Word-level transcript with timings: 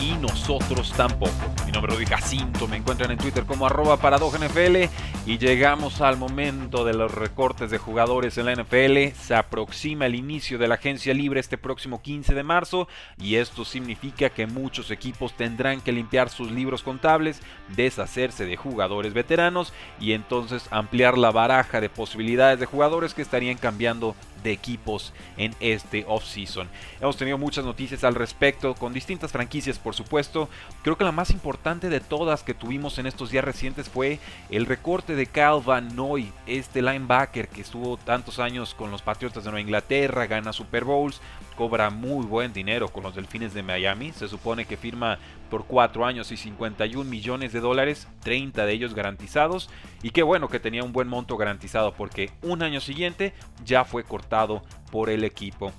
y 0.00 0.12
nosotros 0.14 0.92
tampoco. 0.96 1.32
Mi 1.66 1.72
nombre 1.72 1.92
es 1.92 1.98
Rudy 1.98 2.06
Jacinto, 2.06 2.68
me 2.68 2.76
encuentran 2.76 3.10
en 3.10 3.18
Twitter 3.18 3.44
como 3.44 3.66
arroba 3.66 3.96
NFL 3.96 4.76
y 5.26 5.38
llegamos 5.38 6.00
al 6.00 6.16
momento 6.16 6.84
de 6.84 6.94
los 6.94 7.12
recortes 7.12 7.70
de 7.70 7.78
jugadores 7.78 8.36
en 8.38 8.46
la 8.46 8.54
NFL. 8.54 9.14
Se 9.18 9.34
aproxima 9.34 10.06
el 10.06 10.14
inicio 10.14 10.58
de 10.58 10.68
la 10.68 10.74
agencia 10.74 11.14
libre 11.14 11.40
este 11.40 11.58
próximo 11.58 12.02
15 12.02 12.34
de 12.34 12.42
marzo 12.42 12.88
y 13.18 13.36
esto 13.36 13.64
significa 13.64 14.30
que 14.30 14.46
muchos 14.46 14.90
equipos 14.90 15.36
tendrán 15.36 15.80
que 15.80 15.92
limpiar 15.92 16.30
sus 16.30 16.50
libros 16.50 16.82
contables, 16.82 17.40
deshacerse 17.74 18.44
de 18.44 18.56
jugadores 18.56 19.14
veteranos 19.14 19.72
y 20.00 20.12
entonces 20.12 20.66
ampliar 20.70 21.16
la 21.18 21.30
baraja 21.30 21.80
de 21.80 21.88
posibilidades 21.88 22.60
de 22.60 22.66
jugadores 22.66 23.14
que 23.14 23.22
estarían 23.22 23.56
cambiando 23.56 24.14
de 24.44 24.52
equipos 24.52 25.12
en 25.36 25.56
este 25.58 26.04
offseason. 26.06 26.68
Hemos 27.00 27.16
tenido 27.16 27.38
muchas 27.38 27.64
noticias 27.64 28.04
al 28.04 28.14
respecto 28.14 28.74
con 28.74 28.92
distintas 28.92 29.32
franquicias, 29.32 29.78
por 29.84 29.94
supuesto. 29.94 30.48
Creo 30.82 30.98
que 30.98 31.04
la 31.04 31.12
más 31.12 31.30
importante 31.30 31.90
de 31.90 32.00
todas 32.00 32.42
que 32.42 32.54
tuvimos 32.54 32.98
en 32.98 33.06
estos 33.06 33.30
días 33.30 33.44
recientes 33.44 33.88
fue 33.88 34.18
el 34.50 34.66
recorte 34.66 35.14
de 35.14 35.26
Cal 35.26 35.60
Van 35.64 35.94
Noy, 35.94 36.32
este 36.46 36.82
linebacker 36.82 37.48
que 37.48 37.60
estuvo 37.60 37.98
tantos 37.98 38.38
años 38.40 38.74
con 38.74 38.90
los 38.90 39.02
Patriotas 39.02 39.44
de 39.44 39.50
Nueva 39.50 39.60
Inglaterra, 39.60 40.26
gana 40.26 40.52
Super 40.52 40.84
Bowls, 40.84 41.20
cobra 41.54 41.90
muy 41.90 42.24
buen 42.24 42.52
dinero 42.52 42.88
con 42.88 43.04
los 43.04 43.14
Delfines 43.14 43.54
de 43.54 43.62
Miami. 43.62 44.12
Se 44.12 44.26
supone 44.26 44.64
que 44.64 44.76
firma 44.76 45.18
por 45.50 45.66
4 45.66 46.04
años 46.06 46.32
y 46.32 46.36
51 46.36 47.08
millones 47.08 47.52
de 47.52 47.60
dólares, 47.60 48.08
30 48.22 48.64
de 48.64 48.72
ellos 48.72 48.94
garantizados. 48.94 49.68
Y 50.02 50.10
qué 50.10 50.22
bueno 50.22 50.48
que 50.48 50.60
tenía 50.60 50.82
un 50.82 50.92
buen 50.92 51.08
monto 51.08 51.36
garantizado 51.36 51.92
porque 51.92 52.30
un 52.42 52.62
año 52.62 52.80
siguiente 52.80 53.34
ya 53.64 53.84
fue 53.84 54.02
cortado 54.02 54.62
por 54.90 55.10
el 55.10 55.24
equipo. 55.24 55.72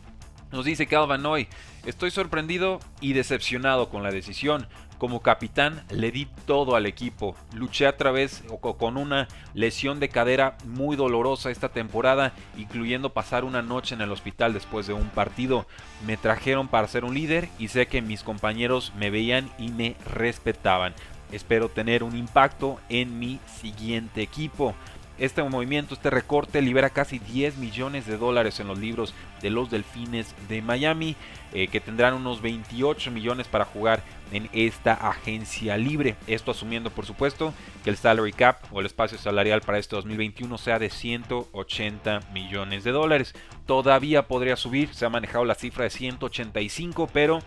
Nos 0.56 0.64
dice 0.64 0.88
Calvin 0.88 1.26
Hoy, 1.26 1.50
estoy 1.86 2.12
sorprendido 2.12 2.80
y 3.02 3.12
decepcionado 3.12 3.90
con 3.90 4.04
la 4.04 4.12
decisión. 4.12 4.68
Como 4.98 5.22
capitán 5.22 5.84
le 5.90 6.14
di 6.14 6.30
todo 6.48 6.78
al 6.78 6.86
equipo. 6.86 7.36
Luché 7.54 7.88
a 7.88 7.98
través 7.98 8.42
o 8.50 8.78
con 8.78 8.96
una 8.96 9.28
lesión 9.54 10.00
de 10.00 10.08
cadera 10.08 10.56
muy 10.64 10.96
dolorosa 10.96 11.52
esta 11.52 11.74
temporada, 11.74 12.32
incluyendo 12.56 13.12
pasar 13.12 13.44
una 13.44 13.62
noche 13.62 13.96
en 13.96 14.02
el 14.02 14.14
hospital 14.14 14.54
después 14.54 14.88
de 14.88 14.94
un 14.94 15.10
partido. 15.10 15.68
Me 16.08 16.16
trajeron 16.16 16.70
para 16.70 16.88
ser 16.88 17.04
un 17.04 17.16
líder 17.16 17.50
y 17.60 17.68
sé 17.68 17.88
que 17.88 18.02
mis 18.02 18.24
compañeros 18.24 18.94
me 18.98 19.10
veían 19.10 19.52
y 19.60 19.72
me 19.72 19.98
respetaban. 20.06 20.94
Espero 21.34 21.68
tener 21.68 22.02
un 22.02 22.16
impacto 22.16 22.80
en 22.88 23.20
mi 23.20 23.42
siguiente 23.60 24.22
equipo. 24.22 24.74
Este 25.18 25.42
movimiento, 25.44 25.94
este 25.94 26.10
recorte 26.10 26.62
libera 26.62 26.90
casi 26.90 27.20
10 27.20 27.58
millones 27.58 28.06
de 28.06 28.18
dólares 28.18 28.60
en 28.60 28.68
los 28.68 28.78
libros 28.78 29.14
de 29.42 29.50
los 29.50 29.72
Delfines 29.72 30.36
de 30.50 30.62
Miami, 30.62 31.16
eh, 31.54 31.70
que 31.70 31.80
tendrán 31.80 32.16
unos 32.16 32.42
28 32.42 33.12
millones 33.12 33.48
para 33.48 33.64
jugar 33.64 34.04
en 34.34 34.50
esta 34.52 34.94
agencia 34.94 35.78
libre. 35.78 36.16
Esto 36.28 36.52
asumiendo, 36.52 36.90
por 36.90 37.06
supuesto, 37.06 37.54
que 37.84 37.90
el 37.90 37.98
salary 37.98 38.34
cap 38.34 38.58
o 38.72 38.82
el 38.82 38.88
espacio 38.88 39.18
salarial 39.18 39.62
para 39.62 39.78
este 39.78 39.96
2021 39.96 40.58
sea 40.58 40.80
de 40.80 40.90
180 40.90 42.20
millones 42.34 42.84
de 42.84 42.92
dólares. 42.92 43.34
Todavía 43.66 44.28
podría 44.28 44.58
subir, 44.58 44.94
se 44.94 45.06
ha 45.06 45.10
manejado 45.10 45.46
la 45.46 45.56
cifra 45.56 45.86
de 45.86 45.92
185, 45.92 47.10
pero 47.14 47.40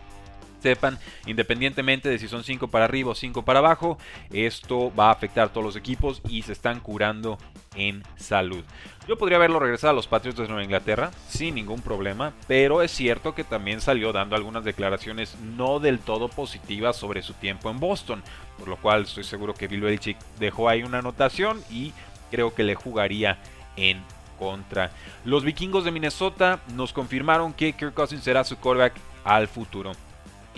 sepan, 0.61 0.99
independientemente 1.27 2.09
de 2.09 2.19
si 2.19 2.29
son 2.29 2.45
5 2.45 2.69
para 2.69 2.85
arriba 2.85 3.11
o 3.11 3.15
5 3.15 3.45
para 3.45 3.61
abajo, 3.61 3.99
esto 4.33 4.93
va 4.95 5.09
a 5.09 5.13
afectar 5.13 5.47
a 5.47 5.53
todos 5.53 5.65
los 5.65 5.77
equipos 5.77 6.23
y 6.29 6.43
se 6.43 6.53
están 6.53 6.81
curando 6.81 7.39
en 7.75 8.03
salud. 8.17 8.65
Yo 9.07 9.17
podría 9.17 9.37
haberlo 9.39 9.59
regresado 9.59 9.93
a 9.93 9.95
los 9.95 10.07
Patriots 10.07 10.39
de 10.39 10.49
Nueva 10.49 10.65
Inglaterra 10.65 11.11
sin 11.29 11.55
ningún 11.55 11.81
problema, 11.81 12.33
pero 12.47 12.83
es 12.83 12.91
cierto 12.91 13.35
que 13.35 13.45
también 13.45 13.81
salió 13.81 14.13
dando 14.13 14.37
algunas 14.37 14.65
declaraciones 14.65 15.37
no 15.41 15.81
del 15.81 15.99
todo 15.99 16.29
positivas 16.29 16.97
sobre 16.97 17.23
su 17.23 17.35
tiempo 17.35 17.71
en 17.71 17.81
Boston, 17.81 18.23
por 18.59 18.69
lo 18.69 18.77
cual 18.77 19.03
estoy 19.03 19.25
seguro 19.25 19.55
que 19.55 19.69
Bill 19.69 19.81
Belichick 19.81 20.19
dejó 20.39 20.69
ahí 20.69 20.83
una 20.83 20.99
anotación 20.99 21.63
y 21.71 21.93
creo 22.31 22.55
que 22.55 22.65
le 22.65 22.75
jugaría 22.75 23.39
en 23.77 24.03
contra. 24.39 24.91
Los 25.25 25.45
vikingos 25.45 25.85
de 25.85 25.91
Minnesota 25.91 26.61
nos 26.75 26.93
confirmaron 26.93 27.53
que 27.53 27.73
Kirk 27.73 27.95
Cousins 27.95 28.23
será 28.23 28.45
su 28.45 28.57
quarterback 28.57 28.95
al 29.25 29.49
futuro 29.49 29.93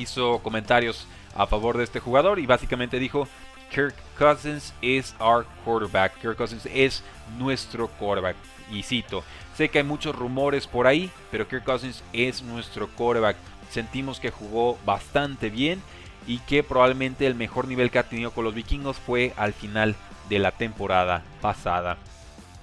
hizo 0.00 0.41
comentarios 0.41 1.06
a 1.34 1.47
favor 1.47 1.77
de 1.77 1.84
este 1.84 2.00
jugador 2.00 2.38
y 2.38 2.47
básicamente 2.47 2.99
dijo, 2.99 3.28
Kirk 3.71 3.94
Cousins 4.19 4.75
is 4.81 5.15
our 5.21 5.47
quarterback. 5.65 6.21
Kirk 6.21 6.37
Cousins 6.37 6.66
es 6.66 7.03
nuestro 7.38 7.88
quarterback. 7.88 8.37
Y 8.71 8.83
cito, 8.83 9.25
sé 9.56 9.69
que 9.69 9.78
hay 9.78 9.84
muchos 9.84 10.15
rumores 10.15 10.66
por 10.66 10.87
ahí, 10.87 11.11
pero 11.31 11.49
Kirk 11.49 11.65
Cousins 11.65 12.03
es 12.12 12.43
nuestro 12.43 12.88
quarterback. 12.88 13.37
Sentimos 13.71 14.21
que 14.21 14.31
jugó 14.31 14.78
bastante 14.84 15.50
bien 15.50 15.81
y 16.27 16.38
que 16.41 16.62
probablemente 16.62 17.27
el 17.27 17.34
mejor 17.34 17.69
nivel 17.69 17.91
que 17.91 17.99
ha 17.99 18.09
tenido 18.09 18.32
con 18.32 18.44
los 18.44 18.55
vikingos 18.55 18.97
fue 18.97 19.32
al 19.37 19.53
final 19.53 19.97
de 20.28 20.38
la 20.38 20.53
temporada 20.53 21.22
pasada. 21.41 21.99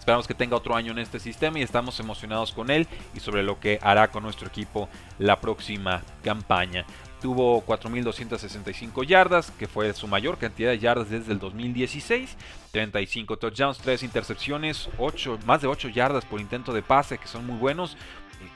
Esperamos 0.08 0.26
que 0.26 0.34
tenga 0.34 0.56
otro 0.56 0.74
año 0.74 0.94
en 0.94 1.00
este 1.00 1.20
sistema 1.20 1.60
y 1.60 1.64
estamos 1.64 2.00
emocionados 2.00 2.54
con 2.54 2.72
él 2.72 2.88
y 3.14 3.20
sobre 3.20 3.44
lo 3.44 3.60
que 3.60 3.78
hará 3.82 4.08
con 4.08 4.24
nuestro 4.24 4.48
equipo 4.48 4.88
la 5.20 5.42
próxima 5.42 6.02
campaña. 6.24 6.86
Tuvo 7.22 7.62
4.265 7.66 9.06
yardas, 9.06 9.52
que 9.52 9.68
fue 9.68 9.92
su 9.92 10.08
mayor 10.08 10.38
cantidad 10.38 10.70
de 10.70 10.80
yardas 10.80 11.10
desde 11.10 11.34
el 11.34 11.40
2016. 11.40 12.38
35 12.72 13.36
touchdowns, 13.36 13.80
3 13.80 14.04
intercepciones, 14.04 14.88
8, 14.98 15.40
más 15.46 15.62
de 15.62 15.68
8 15.68 15.90
yardas 15.90 16.24
por 16.24 16.40
intento 16.40 16.72
de 16.72 16.84
pase, 16.84 17.18
que 17.18 17.28
son 17.28 17.46
muy 17.46 17.58
buenos. 17.58 17.98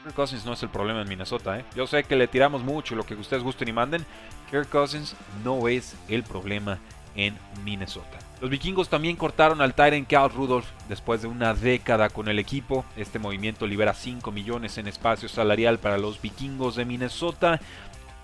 Kirk 0.04 0.16
Cousins 0.16 0.46
no 0.46 0.54
es 0.54 0.64
el 0.64 0.70
problema 0.70 1.02
en 1.02 1.10
Minnesota. 1.10 1.60
¿eh? 1.60 1.66
Yo 1.76 1.86
sé 1.86 2.06
que 2.06 2.16
le 2.16 2.30
tiramos 2.30 2.64
mucho, 2.64 2.96
lo 2.96 3.06
que 3.06 3.16
ustedes 3.16 3.44
gusten 3.44 3.68
y 3.68 3.74
manden. 3.74 4.06
Kirk 4.50 4.70
Cousins 4.70 5.18
no 5.44 5.68
es 5.68 5.98
el 6.08 6.24
problema 6.24 6.80
en 7.16 7.38
Minnesota. 7.64 8.20
Los 8.42 8.50
vikingos 8.50 8.90
también 8.90 9.18
cortaron 9.18 9.62
al 9.62 9.76
Tyrant 9.76 10.08
Cal 10.08 10.32
Rudolph 10.32 10.66
después 10.90 11.22
de 11.22 11.28
una 11.28 11.54
década 11.54 12.10
con 12.10 12.28
el 12.28 12.40
equipo. 12.40 12.86
Este 12.98 13.20
movimiento 13.20 13.68
libera 13.68 13.94
5 13.94 14.32
millones 14.32 14.78
en 14.80 14.88
espacio 14.88 15.30
salarial 15.30 15.78
para 15.78 16.00
los 16.00 16.20
vikingos 16.20 16.76
de 16.76 16.86
Minnesota. 16.86 17.60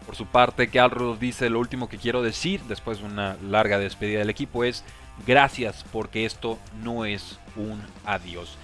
Por 0.07 0.15
su 0.15 0.25
parte, 0.25 0.69
Cal 0.69 0.89
Rudolph 0.89 1.19
dice 1.19 1.49
lo 1.49 1.59
último 1.59 1.87
que 1.87 1.97
quiero 1.97 2.23
decir 2.23 2.61
después 2.67 2.99
de 2.99 3.05
una 3.05 3.37
larga 3.43 3.77
despedida 3.77 4.19
del 4.19 4.29
equipo 4.29 4.63
es 4.63 4.83
gracias 5.25 5.85
porque 5.91 6.25
esto 6.25 6.57
no 6.81 7.05
es 7.05 7.39
un 7.55 7.81
adiós. 8.05 8.57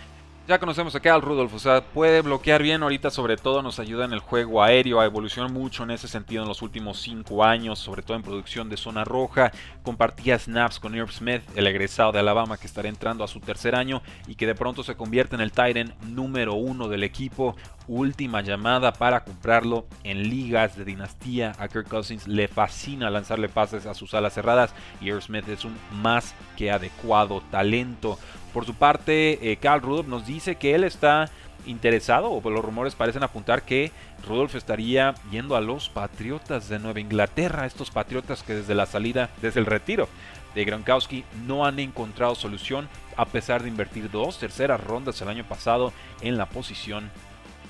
Ya 0.46 0.60
conocemos 0.60 0.94
a 0.94 1.00
Cal 1.00 1.22
Rudolph, 1.22 1.54
o 1.54 1.60
sea, 1.60 1.82
puede 1.82 2.22
bloquear 2.22 2.62
bien 2.62 2.84
ahorita, 2.84 3.10
sobre 3.12 3.38
todo 3.38 3.62
nos 3.62 3.80
ayuda 3.80 4.04
en 4.04 4.12
el 4.12 4.20
juego 4.20 4.62
aéreo, 4.62 5.00
a 5.00 5.06
evolucionar 5.06 5.50
mucho 5.50 5.84
en 5.84 5.92
ese 5.92 6.10
sentido 6.10 6.44
en 6.44 6.50
los 6.50 6.62
últimos 6.62 7.00
5 7.02 7.46
años, 7.46 7.80
sobre 7.80 8.02
todo 8.02 8.18
en 8.18 8.24
producción 8.24 8.68
de 8.68 8.76
zona 8.76 9.06
roja. 9.06 9.54
Compartía 9.84 10.38
snaps 10.38 10.82
con 10.82 10.96
Irv 10.96 11.14
Smith, 11.14 11.44
el 11.56 11.66
egresado 11.66 12.12
de 12.12 12.20
Alabama 12.20 12.58
que 12.58 12.68
estará 12.68 12.90
entrando 12.90 13.24
a 13.24 13.30
su 13.30 13.40
tercer 13.40 13.74
año 13.74 14.02
y 14.28 14.36
que 14.36 14.46
de 14.46 14.54
pronto 14.54 14.84
se 14.84 14.96
convierte 14.96 15.36
en 15.36 15.42
el 15.42 15.54
Titan 15.54 15.96
número 16.08 16.56
uno 16.56 16.90
del 16.90 17.04
equipo. 17.04 17.56
Última 17.88 18.42
llamada 18.42 18.92
para 18.92 19.24
comprarlo 19.24 19.86
en 20.04 20.30
ligas 20.30 20.76
de 20.76 20.84
dinastía. 20.84 21.54
A 21.58 21.70
Kirk 21.70 21.88
Cousins 21.88 22.28
le 22.28 22.50
fascina 22.50 23.10
lanzarle 23.10 23.48
pases 23.48 23.86
a 23.86 23.94
sus 23.94 24.14
alas 24.14 24.34
cerradas 24.34 24.76
y 25.00 25.08
Irv 25.08 25.22
Smith 25.22 25.48
es 25.48 25.64
un 25.64 25.78
más 26.02 26.36
que 26.58 26.70
adecuado 26.70 27.42
talento. 27.50 28.20
Por 28.54 28.66
su 28.66 28.76
parte, 28.76 29.52
eh, 29.52 29.58
Carl 29.58 29.82
Rudolph 29.82 30.08
nos 30.08 30.28
dice 30.28 30.56
que 30.56 30.76
él 30.76 30.84
está 30.84 31.30
interesado, 31.66 32.32
o 32.32 32.50
los 32.50 32.64
rumores 32.64 32.94
parecen 32.94 33.24
apuntar 33.24 33.64
que 33.64 33.92
Rudolph 34.28 34.56
estaría 34.56 35.16
yendo 35.32 35.56
a 35.56 35.62
los 35.62 35.90
Patriotas 35.90 36.70
de 36.70 36.80
Nueva 36.80 37.00
Inglaterra, 37.00 37.66
estos 37.66 37.90
Patriotas 37.90 38.44
que 38.44 38.54
desde 38.54 38.76
la 38.76 38.86
salida, 38.86 39.30
desde 39.42 39.60
el 39.60 39.66
retiro 39.66 40.08
de 40.56 40.66
Gronkowski, 40.66 41.24
no 41.48 41.66
han 41.66 41.80
encontrado 41.80 42.36
solución 42.36 42.88
a 43.18 43.26
pesar 43.26 43.64
de 43.64 43.70
invertir 43.70 44.12
dos 44.12 44.40
terceras 44.40 44.84
rondas 44.84 45.22
el 45.22 45.30
año 45.30 45.46
pasado 45.46 45.94
en 46.22 46.38
la 46.38 46.48
posición 46.48 47.10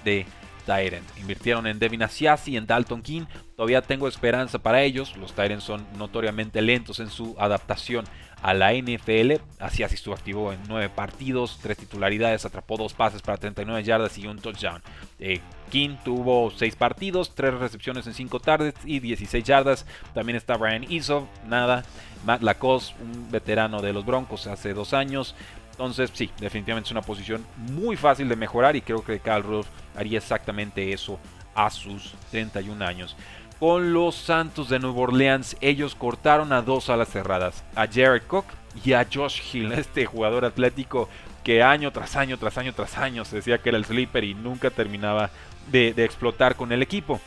de 0.04 0.26
Tyrant. 0.66 1.06
Invirtieron 1.20 1.68
en 1.68 1.80
Devin 1.80 2.04
Asiasi 2.04 2.52
y 2.52 2.58
en 2.58 2.66
Dalton 2.66 3.02
King. 3.02 3.26
Todavía 3.56 3.82
tengo 3.82 4.08
esperanza 4.08 4.60
para 4.60 4.82
ellos. 4.82 5.16
Los 5.18 5.34
Tyrants 5.34 5.64
son 5.64 5.86
notoriamente 5.98 6.62
lentos 6.62 7.00
en 7.00 7.10
su 7.10 7.36
adaptación 7.38 8.06
a 8.44 8.54
la 8.54 8.74
NFL. 8.74 9.42
Asiasi 9.60 9.96
estuvo 9.96 10.14
activo 10.14 10.52
en 10.52 10.60
9 10.68 10.90
partidos, 10.90 11.60
3 11.64 11.78
titularidades, 11.78 12.46
atrapó 12.46 12.78
2 12.78 12.94
pases 12.94 13.22
para 13.22 13.38
39 13.38 13.84
yardas 13.84 14.18
y 14.18 14.28
un 14.28 14.38
touchdown. 14.38 14.82
Eh, 15.18 15.40
King 15.72 15.96
tuvo 16.04 16.52
6 16.52 16.76
partidos, 16.76 17.34
3 17.36 17.54
recepciones 17.54 18.06
en 18.06 18.14
5 18.14 18.40
tardes 18.42 18.74
y 18.84 19.00
16 19.00 19.44
yardas. 19.44 19.86
También 20.14 20.36
está 20.36 20.58
Brian 20.58 20.86
Iso, 20.92 21.28
nada. 21.48 21.84
Matt 22.26 22.42
Lacoste, 22.42 22.96
un 23.02 23.32
veterano 23.32 23.82
de 23.82 23.94
los 23.94 24.06
Broncos 24.06 24.48
hace 24.48 24.74
2 24.74 24.94
años. 24.94 25.36
Entonces, 25.74 26.12
sí, 26.14 26.30
definitivamente 26.40 26.88
es 26.88 26.92
una 26.92 27.02
posición 27.02 27.46
muy 27.58 27.96
fácil 27.96 28.30
de 28.30 28.36
mejorar 28.36 28.76
y 28.76 28.82
creo 28.82 29.04
que 29.04 29.20
Carl 29.20 29.44
Rudolph 29.44 29.68
haría 29.96 30.20
exactamente 30.20 30.94
eso 30.94 31.20
a 31.56 31.70
sus 31.70 32.14
31 32.32 32.86
años. 32.86 33.16
Con 33.60 33.94
los 33.94 34.16
Santos 34.16 34.70
de 34.70 34.80
Nueva 34.80 35.02
Orleans, 35.02 35.56
ellos 35.62 35.96
cortaron 35.96 36.52
a 36.54 36.62
dos 36.62 36.90
alas 36.90 37.10
cerradas, 37.10 37.64
a 37.76 37.88
Jared 37.88 38.24
Cook 38.28 38.46
y 38.84 38.94
a 38.94 39.08
Josh 39.12 39.42
Hill, 39.52 39.72
este 39.74 40.06
jugador 40.06 40.46
atlético 40.46 41.10
que 41.44 41.62
año 41.62 41.92
tras 41.92 42.16
año, 42.16 42.38
tras 42.38 42.58
año, 42.58 42.74
tras 42.74 42.98
año 42.98 43.26
se 43.26 43.38
decía 43.38 43.58
que 43.58 43.70
era 43.70 43.78
el 43.78 43.86
sleeper 43.86 44.24
y 44.24 44.34
nunca 44.34 44.70
terminaba 44.70 45.30
de, 45.72 45.90
explotar 45.98 46.56
con 46.56 46.72
el 46.72 46.82
equipo. 46.82 47.20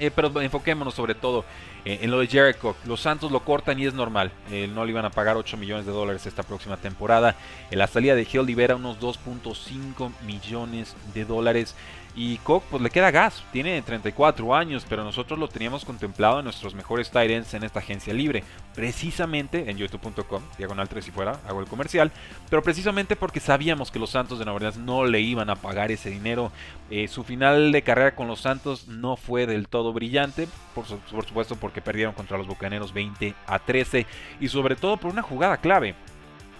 Eh, 0.00 0.10
pero 0.14 0.40
enfoquémonos 0.40 0.94
sobre 0.94 1.14
todo 1.14 1.44
eh, 1.84 2.00
en 2.02 2.10
lo 2.10 2.20
de 2.20 2.26
Jericho, 2.26 2.76
los 2.84 3.00
Santos 3.00 3.32
lo 3.32 3.40
cortan 3.40 3.78
y 3.78 3.86
es 3.86 3.94
normal. 3.94 4.30
Eh, 4.50 4.68
no 4.72 4.84
le 4.84 4.90
iban 4.90 5.04
a 5.04 5.10
pagar 5.10 5.36
8 5.36 5.56
millones 5.56 5.86
de 5.86 5.92
dólares 5.92 6.26
esta 6.26 6.42
próxima 6.42 6.76
temporada. 6.76 7.34
La 7.70 7.86
salida 7.86 8.14
de 8.14 8.26
Hill 8.30 8.46
libera 8.46 8.76
unos 8.76 9.00
2.5 9.00 10.12
millones 10.26 10.94
de 11.14 11.24
dólares. 11.24 11.74
Y 12.18 12.38
Cook 12.38 12.64
pues 12.68 12.82
le 12.82 12.90
queda 12.90 13.12
gas, 13.12 13.44
tiene 13.52 13.80
34 13.80 14.52
años, 14.52 14.84
pero 14.88 15.04
nosotros 15.04 15.38
lo 15.38 15.46
teníamos 15.46 15.84
contemplado 15.84 16.40
en 16.40 16.44
nuestros 16.46 16.74
mejores 16.74 17.12
tight 17.12 17.30
en 17.30 17.62
esta 17.62 17.78
agencia 17.78 18.12
libre. 18.12 18.42
Precisamente 18.74 19.70
en 19.70 19.78
youtube.com, 19.78 20.42
diagonal 20.58 20.88
3 20.88 21.06
y 21.06 21.10
fuera, 21.12 21.38
hago 21.46 21.60
el 21.60 21.68
comercial, 21.68 22.10
pero 22.50 22.60
precisamente 22.60 23.14
porque 23.14 23.38
sabíamos 23.38 23.92
que 23.92 24.00
los 24.00 24.10
Santos 24.10 24.40
de 24.40 24.44
Nueva 24.44 24.56
Orleans 24.56 24.78
no 24.78 25.06
le 25.06 25.20
iban 25.20 25.48
a 25.48 25.54
pagar 25.54 25.92
ese 25.92 26.10
dinero. 26.10 26.50
Eh, 26.90 27.06
su 27.06 27.22
final 27.22 27.70
de 27.70 27.82
carrera 27.82 28.16
con 28.16 28.26
los 28.26 28.40
Santos 28.40 28.88
no 28.88 29.16
fue 29.16 29.46
del 29.46 29.68
todo 29.68 29.92
brillante, 29.92 30.48
por, 30.74 30.86
por 30.86 31.24
supuesto 31.24 31.54
porque 31.54 31.80
perdieron 31.80 32.14
contra 32.14 32.36
los 32.36 32.48
Bucaneros 32.48 32.92
20 32.92 33.32
a 33.46 33.60
13 33.60 34.06
y 34.40 34.48
sobre 34.48 34.74
todo 34.74 34.96
por 34.96 35.12
una 35.12 35.22
jugada 35.22 35.58
clave. 35.58 35.94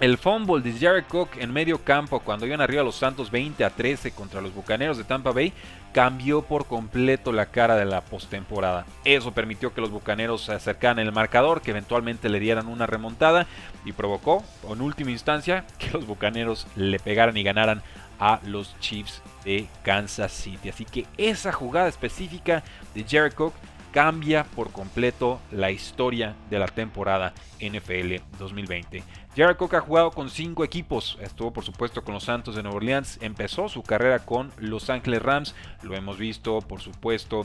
El 0.00 0.16
fumble 0.16 0.62
de 0.62 0.78
Jared 0.78 1.06
Cook 1.08 1.30
en 1.40 1.52
medio 1.52 1.82
campo 1.82 2.20
cuando 2.20 2.46
iban 2.46 2.60
arriba 2.60 2.84
los 2.84 2.94
Santos 2.94 3.32
20 3.32 3.64
a 3.64 3.70
13 3.70 4.12
contra 4.12 4.40
los 4.40 4.54
Bucaneros 4.54 4.96
de 4.96 5.02
Tampa 5.02 5.32
Bay 5.32 5.52
cambió 5.92 6.42
por 6.42 6.66
completo 6.66 7.32
la 7.32 7.46
cara 7.46 7.74
de 7.74 7.84
la 7.84 8.02
postemporada. 8.02 8.86
Eso 9.04 9.32
permitió 9.32 9.74
que 9.74 9.80
los 9.80 9.90
Bucaneros 9.90 10.44
se 10.44 10.52
acercaran 10.52 11.00
el 11.00 11.10
marcador, 11.10 11.62
que 11.62 11.72
eventualmente 11.72 12.28
le 12.28 12.38
dieran 12.38 12.68
una 12.68 12.86
remontada 12.86 13.48
y 13.84 13.90
provocó 13.90 14.44
en 14.70 14.82
última 14.82 15.10
instancia 15.10 15.64
que 15.78 15.90
los 15.90 16.06
Bucaneros 16.06 16.68
le 16.76 17.00
pegaran 17.00 17.36
y 17.36 17.42
ganaran 17.42 17.82
a 18.20 18.38
los 18.44 18.78
Chiefs 18.78 19.20
de 19.44 19.66
Kansas 19.82 20.30
City. 20.30 20.68
Así 20.68 20.84
que 20.84 21.06
esa 21.16 21.50
jugada 21.50 21.88
específica 21.88 22.62
de 22.94 23.02
Jared 23.02 23.32
Cook 23.32 23.54
cambia 23.98 24.44
por 24.44 24.70
completo 24.70 25.40
la 25.50 25.72
historia 25.72 26.36
de 26.50 26.60
la 26.60 26.68
temporada 26.68 27.34
NFL 27.58 28.22
2020. 28.38 29.02
Jared 29.36 29.56
Cook 29.56 29.74
ha 29.74 29.80
jugado 29.80 30.12
con 30.12 30.30
cinco 30.30 30.62
equipos, 30.62 31.18
estuvo 31.20 31.52
por 31.52 31.64
supuesto 31.64 32.04
con 32.04 32.14
los 32.14 32.22
Santos 32.22 32.54
de 32.54 32.62
Nueva 32.62 32.76
Orleans, 32.76 33.18
empezó 33.22 33.68
su 33.68 33.82
carrera 33.82 34.20
con 34.20 34.52
Los 34.56 34.88
Ángeles 34.88 35.20
Rams, 35.20 35.56
lo 35.82 35.96
hemos 35.96 36.16
visto 36.16 36.60
por 36.60 36.80
supuesto 36.80 37.44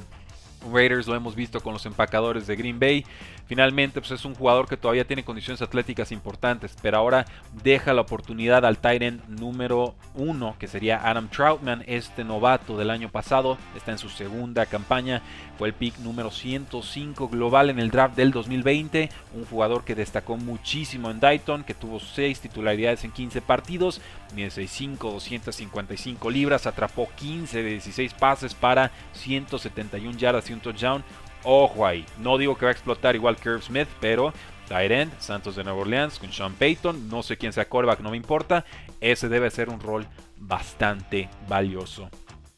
Raiders 0.71 1.07
lo 1.07 1.15
hemos 1.15 1.35
visto 1.35 1.61
con 1.61 1.73
los 1.73 1.85
empacadores 1.85 2.47
de 2.47 2.55
Green 2.55 2.79
Bay. 2.79 3.05
Finalmente, 3.45 3.99
pues 3.99 4.11
es 4.11 4.25
un 4.25 4.35
jugador 4.35 4.67
que 4.67 4.77
todavía 4.77 5.05
tiene 5.05 5.25
condiciones 5.25 5.61
atléticas 5.61 6.11
importantes, 6.11 6.75
pero 6.81 6.97
ahora 6.97 7.25
deja 7.63 7.93
la 7.93 8.01
oportunidad 8.01 8.65
al 8.65 8.77
Titan 8.77 9.21
número 9.27 9.95
uno, 10.15 10.55
que 10.57 10.67
sería 10.67 11.07
Adam 11.07 11.27
Troutman, 11.27 11.83
este 11.85 12.23
novato 12.23 12.77
del 12.77 12.89
año 12.89 13.09
pasado. 13.09 13.57
Está 13.75 13.91
en 13.91 13.97
su 13.97 14.09
segunda 14.09 14.65
campaña, 14.65 15.21
fue 15.57 15.67
el 15.67 15.73
pick 15.73 15.99
número 15.99 16.31
105 16.31 17.27
global 17.27 17.69
en 17.69 17.79
el 17.79 17.91
draft 17.91 18.15
del 18.15 18.31
2020. 18.31 19.09
Un 19.33 19.45
jugador 19.45 19.83
que 19.83 19.95
destacó 19.95 20.37
muchísimo 20.37 21.11
en 21.11 21.19
Dayton, 21.19 21.63
que 21.63 21.73
tuvo 21.73 21.99
6 21.99 22.39
titularidades 22.39 23.03
en 23.03 23.11
15 23.11 23.41
partidos, 23.41 24.01
mide 24.35 24.47
6'5, 24.47 24.97
255 24.97 26.29
libras, 26.29 26.65
atrapó 26.65 27.09
15 27.17 27.61
de 27.61 27.69
16 27.71 28.13
pases 28.13 28.53
para 28.53 28.91
171 29.13 30.17
yardas 30.17 30.49
un 30.53 30.61
touchdown. 30.61 31.03
Ojo 31.43 31.85
ahí, 31.85 32.05
no 32.19 32.37
digo 32.37 32.57
que 32.57 32.65
va 32.65 32.71
a 32.71 32.73
explotar 32.73 33.15
igual 33.15 33.35
Curve 33.35 33.61
Smith, 33.61 33.87
pero 33.99 34.33
Tyrant, 34.67 35.13
Santos 35.19 35.55
de 35.55 35.63
Nueva 35.63 35.81
Orleans 35.81 36.19
con 36.19 36.31
Sean 36.31 36.53
Payton, 36.53 37.09
no 37.09 37.21
sé 37.21 37.37
quién 37.37 37.51
sea 37.51 37.67
quarterback, 37.67 37.99
no 37.99 38.11
me 38.11 38.17
importa, 38.17 38.65
ese 39.01 39.27
debe 39.27 39.51
ser 39.51 39.69
un 39.69 39.79
rol 39.79 40.07
bastante 40.37 41.29
valioso. 41.47 42.09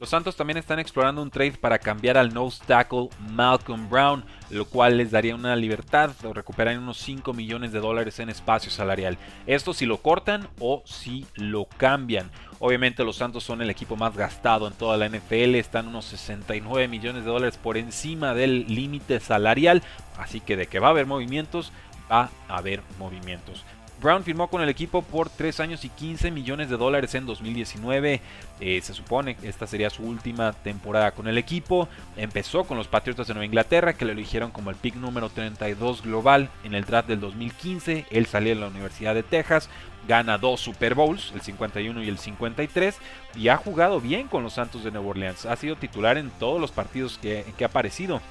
Los 0.06 0.12
Santos 0.12 0.36
también 0.36 0.58
están 0.58 0.78
explorando 0.78 1.20
un 1.24 1.32
trade 1.32 1.54
para 1.54 1.80
cambiar 1.80 2.16
al 2.16 2.32
nose 2.32 2.62
tackle 2.68 3.10
Malcolm 3.32 3.90
Brown, 3.90 4.24
lo 4.52 4.66
cual 4.66 4.98
les 4.98 5.10
daría 5.10 5.34
una 5.34 5.56
libertad 5.56 6.12
o 6.24 6.32
recuperar 6.32 6.78
unos 6.78 6.98
5 6.98 7.34
millones 7.34 7.72
de 7.72 7.80
dólares 7.80 8.20
en 8.20 8.30
espacio 8.30 8.70
salarial. 8.70 9.18
Esto 9.48 9.74
si 9.74 9.88
lo 9.88 10.04
cortan 10.04 10.48
o 10.60 10.84
si 10.86 11.26
lo 11.34 11.66
cambian. 11.66 12.30
Obviamente 12.60 13.04
los 13.04 13.16
Santos 13.16 13.44
son 13.44 13.64
el 13.64 13.72
equipo 13.72 13.96
más 13.96 14.16
gastado 14.16 14.68
en 14.68 14.76
toda 14.76 14.96
la 14.96 15.10
NFL, 15.10 15.56
están 15.56 15.88
unos 15.88 16.06
69 16.06 16.88
millones 16.88 17.26
de 17.26 17.32
dólares 17.32 17.58
por 17.58 17.76
encima 17.76 18.36
del 18.36 18.68
límite 18.68 19.20
salarial, 19.20 19.82
así 20.20 20.40
que 20.40 20.56
de 20.56 20.68
que 20.68 20.78
va 20.78 20.90
a 20.90 20.92
haber 20.92 21.08
movimientos, 21.08 21.72
va 22.12 22.30
a 22.48 22.58
haber 22.58 22.84
movimientos. 23.00 23.66
Brown 24.06 24.24
firmó 24.24 24.50
con 24.50 24.62
el 24.62 24.70
equipo 24.70 25.02
por 25.02 25.32
3 25.32 25.60
años 25.62 25.84
y 25.84 25.90
15 25.90 26.30
millones 26.30 26.70
de 26.70 26.78
dólares 26.78 27.16
en 27.16 27.26
2019. 27.26 28.22
Eh, 28.60 28.80
se 28.84 28.94
supone 28.94 29.34
que 29.34 29.50
esta 29.50 29.66
sería 29.66 29.90
su 29.90 30.04
última 30.04 30.54
temporada 30.54 31.10
con 31.10 31.28
el 31.28 31.40
equipo. 31.40 31.90
Empezó 32.16 32.66
con 32.66 32.78
los 32.78 32.88
Patriotas 32.88 33.26
de 33.26 33.34
Nueva 33.34 33.48
Inglaterra, 33.48 33.94
que 33.94 34.06
lo 34.06 34.12
eligieron 34.12 34.52
como 34.52 34.70
el 34.70 34.76
pick 34.76 34.94
número 34.94 35.30
32 35.30 36.04
global 36.04 36.52
en 36.64 36.76
el 36.76 36.86
draft 36.86 37.08
del 37.08 37.20
2015. 37.20 38.06
Él 38.12 38.28
salió 38.28 38.54
de 38.54 38.62
la 38.62 38.68
Universidad 38.68 39.16
de 39.16 39.24
Texas, 39.24 39.72
gana 40.08 40.38
dos 40.38 40.60
Super 40.60 40.94
Bowls, 40.94 41.32
el 41.34 41.42
51 41.42 42.04
y 42.04 42.08
el 42.08 42.20
53, 42.20 43.00
y 43.36 43.48
ha 43.48 43.58
jugado 43.58 44.00
bien 44.00 44.28
con 44.28 44.44
los 44.44 44.54
Santos 44.54 44.84
de 44.84 44.92
Nueva 44.92 45.10
Orleans. 45.10 45.48
Ha 45.48 45.56
sido 45.56 45.78
titular 45.78 46.20
en 46.20 46.30
todos 46.30 46.62
los 46.62 46.72
partidos 46.72 47.18
que, 47.18 47.44
que 47.58 47.64
ha 47.64 47.68
aparecido. 47.70 48.22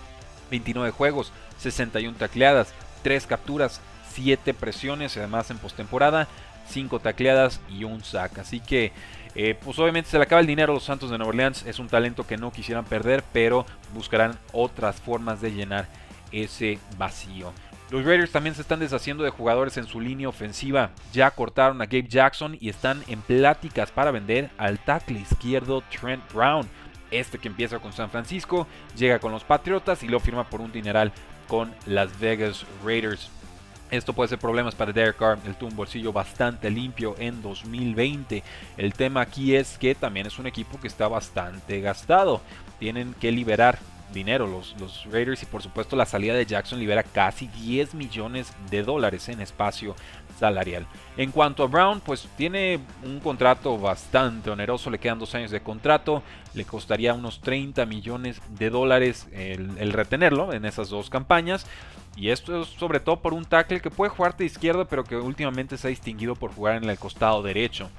29 0.52 0.92
juegos, 0.92 1.32
61 1.58 2.16
tacleadas, 2.16 2.72
3 3.02 3.26
capturas, 3.26 3.80
7 4.14 4.54
presiones, 4.54 5.16
además 5.16 5.50
en 5.50 5.58
postemporada, 5.58 6.28
5 6.68 7.00
tacleadas 7.00 7.60
y 7.68 7.84
un 7.84 8.02
sack. 8.02 8.38
Así 8.38 8.60
que, 8.60 8.92
eh, 9.34 9.58
pues 9.62 9.78
obviamente 9.78 10.10
se 10.10 10.18
le 10.18 10.24
acaba 10.24 10.40
el 10.40 10.46
dinero 10.46 10.72
a 10.72 10.74
los 10.74 10.84
Santos 10.84 11.10
de 11.10 11.18
Nueva 11.18 11.30
Orleans. 11.30 11.64
Es 11.66 11.78
un 11.78 11.88
talento 11.88 12.26
que 12.26 12.36
no 12.36 12.52
quisieran 12.52 12.84
perder, 12.84 13.24
pero 13.32 13.66
buscarán 13.92 14.38
otras 14.52 14.96
formas 14.96 15.40
de 15.40 15.52
llenar 15.52 15.88
ese 16.32 16.78
vacío. 16.96 17.52
Los 17.90 18.04
Raiders 18.04 18.32
también 18.32 18.54
se 18.54 18.62
están 18.62 18.80
deshaciendo 18.80 19.24
de 19.24 19.30
jugadores 19.30 19.76
en 19.76 19.86
su 19.86 20.00
línea 20.00 20.28
ofensiva. 20.28 20.90
Ya 21.12 21.30
cortaron 21.30 21.82
a 21.82 21.86
Gabe 21.86 22.08
Jackson 22.08 22.56
y 22.58 22.68
están 22.68 23.04
en 23.08 23.20
pláticas 23.20 23.90
para 23.90 24.10
vender 24.10 24.50
al 24.56 24.78
tackle 24.78 25.20
izquierdo 25.20 25.82
Trent 25.82 26.22
Brown. 26.32 26.66
Este 27.10 27.38
que 27.38 27.48
empieza 27.48 27.78
con 27.78 27.92
San 27.92 28.10
Francisco, 28.10 28.66
llega 28.96 29.18
con 29.18 29.30
los 29.30 29.44
Patriotas 29.44 30.02
y 30.02 30.08
lo 30.08 30.18
firma 30.18 30.48
por 30.48 30.60
un 30.60 30.72
dineral 30.72 31.12
con 31.46 31.72
las 31.86 32.18
Vegas 32.18 32.64
Raiders. 32.84 33.30
Esto 33.94 34.12
puede 34.12 34.28
ser 34.28 34.38
problemas 34.38 34.74
para 34.74 34.92
Derek 34.92 35.16
Carr. 35.16 35.38
Él 35.46 35.54
tuvo 35.54 35.70
un 35.70 35.76
bolsillo 35.76 36.12
bastante 36.12 36.68
limpio 36.68 37.14
en 37.18 37.40
2020. 37.42 38.42
El 38.76 38.92
tema 38.92 39.20
aquí 39.20 39.54
es 39.54 39.78
que 39.78 39.94
también 39.94 40.26
es 40.26 40.38
un 40.38 40.48
equipo 40.48 40.80
que 40.80 40.88
está 40.88 41.06
bastante 41.06 41.80
gastado. 41.80 42.40
Tienen 42.80 43.14
que 43.20 43.30
liberar 43.30 43.78
dinero 44.14 44.46
los, 44.46 44.74
los 44.80 45.04
Raiders 45.10 45.42
y 45.42 45.46
por 45.46 45.62
supuesto 45.62 45.96
la 45.96 46.06
salida 46.06 46.34
de 46.34 46.46
Jackson 46.46 46.78
libera 46.78 47.02
casi 47.02 47.48
10 47.48 47.94
millones 47.94 48.52
de 48.70 48.82
dólares 48.82 49.28
en 49.28 49.40
espacio 49.40 49.94
salarial. 50.38 50.86
En 51.16 51.30
cuanto 51.30 51.62
a 51.62 51.66
Brown, 51.66 52.00
pues 52.00 52.28
tiene 52.36 52.80
un 53.04 53.20
contrato 53.20 53.78
bastante 53.78 54.50
oneroso, 54.50 54.90
le 54.90 54.98
quedan 54.98 55.18
dos 55.18 55.34
años 55.34 55.50
de 55.50 55.60
contrato, 55.60 56.22
le 56.54 56.64
costaría 56.64 57.14
unos 57.14 57.40
30 57.40 57.86
millones 57.86 58.40
de 58.50 58.70
dólares 58.70 59.26
el, 59.32 59.92
retenerlo 59.92 60.52
en 60.52 60.64
esas 60.64 60.88
dos 60.88 61.10
campañas. 61.10 61.66
Y 62.16 62.30
esto 62.30 62.62
es 62.62 62.68
sobre 62.68 63.00
todo 63.00 63.20
por 63.20 63.34
un 63.34 63.44
tackle 63.44 63.80
que 63.80 63.90
puede 63.90 64.10
jugar 64.10 64.36
de 64.36 64.44
izquierda, 64.44 64.84
pero 64.84 65.04
que 65.04 65.16
últimamente 65.16 65.76
se 65.76 65.88
ha 65.88 65.90
distinguido 65.90 66.36
por 66.36 66.54
jugar 66.54 66.76
en 66.76 66.88
el 66.88 66.98
costado 66.98 67.42
derecho. 67.42 67.90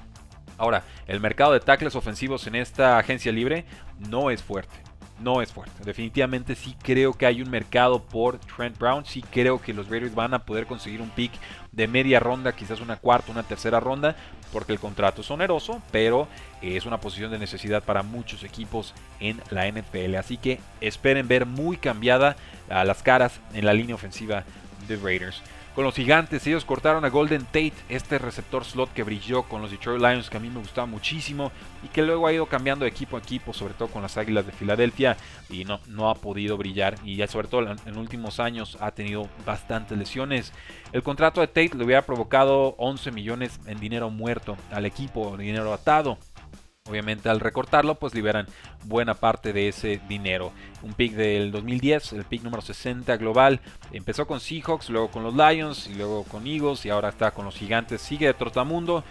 Ahora, 0.58 0.84
el 1.06 1.20
mercado 1.20 1.52
de 1.52 1.60
tackles 1.60 1.96
ofensivos 1.96 2.46
en 2.46 2.54
esta 2.54 2.98
agencia 2.98 3.30
libre 3.30 3.66
no 4.08 4.30
es 4.30 4.42
fuerte. 4.42 4.74
No 5.20 5.42
es 5.42 5.52
fuerte. 5.52 5.84
Definitivamente 5.84 6.54
sí 6.54 6.76
creo 6.82 7.14
que 7.14 7.26
hay 7.26 7.42
un 7.42 7.50
mercado 7.50 8.02
por 8.02 8.38
Trent 8.38 8.78
Brown. 8.78 9.04
Sí 9.04 9.22
creo 9.22 9.60
que 9.60 9.72
los 9.72 9.88
Raiders 9.88 10.14
van 10.14 10.34
a 10.34 10.44
poder 10.44 10.66
conseguir 10.66 11.00
un 11.00 11.10
pick 11.10 11.32
de 11.72 11.88
media 11.88 12.20
ronda, 12.20 12.52
quizás 12.54 12.80
una 12.80 12.96
cuarta, 12.96 13.32
una 13.32 13.42
tercera 13.42 13.80
ronda, 13.80 14.16
porque 14.52 14.72
el 14.72 14.78
contrato 14.78 15.20
es 15.22 15.30
oneroso, 15.30 15.82
pero 15.90 16.28
es 16.62 16.86
una 16.86 17.00
posición 17.00 17.30
de 17.30 17.38
necesidad 17.38 17.82
para 17.82 18.02
muchos 18.02 18.44
equipos 18.44 18.94
en 19.20 19.40
la 19.50 19.66
NFL. 19.66 20.16
Así 20.16 20.36
que 20.36 20.60
esperen 20.80 21.28
ver 21.28 21.46
muy 21.46 21.76
cambiada 21.76 22.36
las 22.68 23.02
caras 23.02 23.40
en 23.54 23.64
la 23.64 23.74
línea 23.74 23.94
ofensiva 23.94 24.44
de 24.88 24.96
Raiders 24.96 25.42
con 25.76 25.84
los 25.84 25.94
gigantes. 25.94 26.44
Ellos 26.46 26.64
cortaron 26.64 27.04
a 27.04 27.10
Golden 27.10 27.44
Tate, 27.44 27.74
este 27.90 28.18
receptor 28.18 28.64
slot 28.64 28.92
que 28.94 29.02
brilló 29.02 29.42
con 29.42 29.60
los 29.60 29.70
Detroit 29.70 30.00
Lions, 30.00 30.30
que 30.30 30.38
a 30.38 30.40
mí 30.40 30.48
me 30.48 30.58
gustaba 30.58 30.86
muchísimo 30.86 31.52
y 31.84 31.88
que 31.88 32.02
luego 32.02 32.26
ha 32.26 32.32
ido 32.32 32.46
cambiando 32.46 32.86
de 32.86 32.88
equipo 32.88 33.16
a 33.16 33.20
equipo, 33.20 33.52
sobre 33.52 33.74
todo 33.74 33.88
con 33.88 34.00
las 34.00 34.16
Águilas 34.16 34.46
de 34.46 34.52
Filadelfia 34.52 35.18
y 35.50 35.66
no, 35.66 35.78
no 35.86 36.08
ha 36.08 36.14
podido 36.14 36.56
brillar 36.56 36.96
y 37.04 37.16
ya 37.16 37.28
sobre 37.28 37.48
todo 37.48 37.76
en 37.84 37.98
últimos 37.98 38.40
años 38.40 38.78
ha 38.80 38.92
tenido 38.92 39.28
bastantes 39.44 39.98
lesiones. 39.98 40.54
El 40.92 41.02
contrato 41.02 41.42
de 41.42 41.48
Tate 41.48 41.76
le 41.76 41.84
hubiera 41.84 42.02
provocado 42.02 42.74
11 42.78 43.12
millones 43.12 43.60
en 43.66 43.78
dinero 43.78 44.08
muerto 44.08 44.56
al 44.72 44.86
equipo, 44.86 45.36
dinero 45.36 45.74
atado. 45.74 46.16
Obviamente 46.88 47.28
al 47.28 47.40
recortarlo 47.40 47.96
pues 47.96 48.14
liberan 48.14 48.46
buena 48.84 49.14
parte 49.14 49.52
de 49.52 49.68
ese 49.68 50.00
dinero. 50.08 50.52
Un 50.82 50.94
pick 50.94 51.14
del 51.14 51.50
2010, 51.50 52.12
el 52.12 52.24
pick 52.24 52.42
número 52.42 52.62
60 52.62 53.16
global. 53.16 53.60
Empezó 53.92 54.26
con 54.26 54.40
Seahawks, 54.40 54.90
luego 54.90 55.10
con 55.10 55.22
los 55.22 55.34
Lions 55.34 55.88
y 55.88 55.94
luego 55.94 56.24
con 56.24 56.46
Eagles 56.46 56.86
y 56.86 56.90
ahora 56.90 57.08
está 57.08 57.30
con 57.32 57.44
los 57.44 57.56
Gigantes. 57.56 58.00
Sigue 58.00 58.26
de 58.26 58.34
trotamundo. 58.34 59.04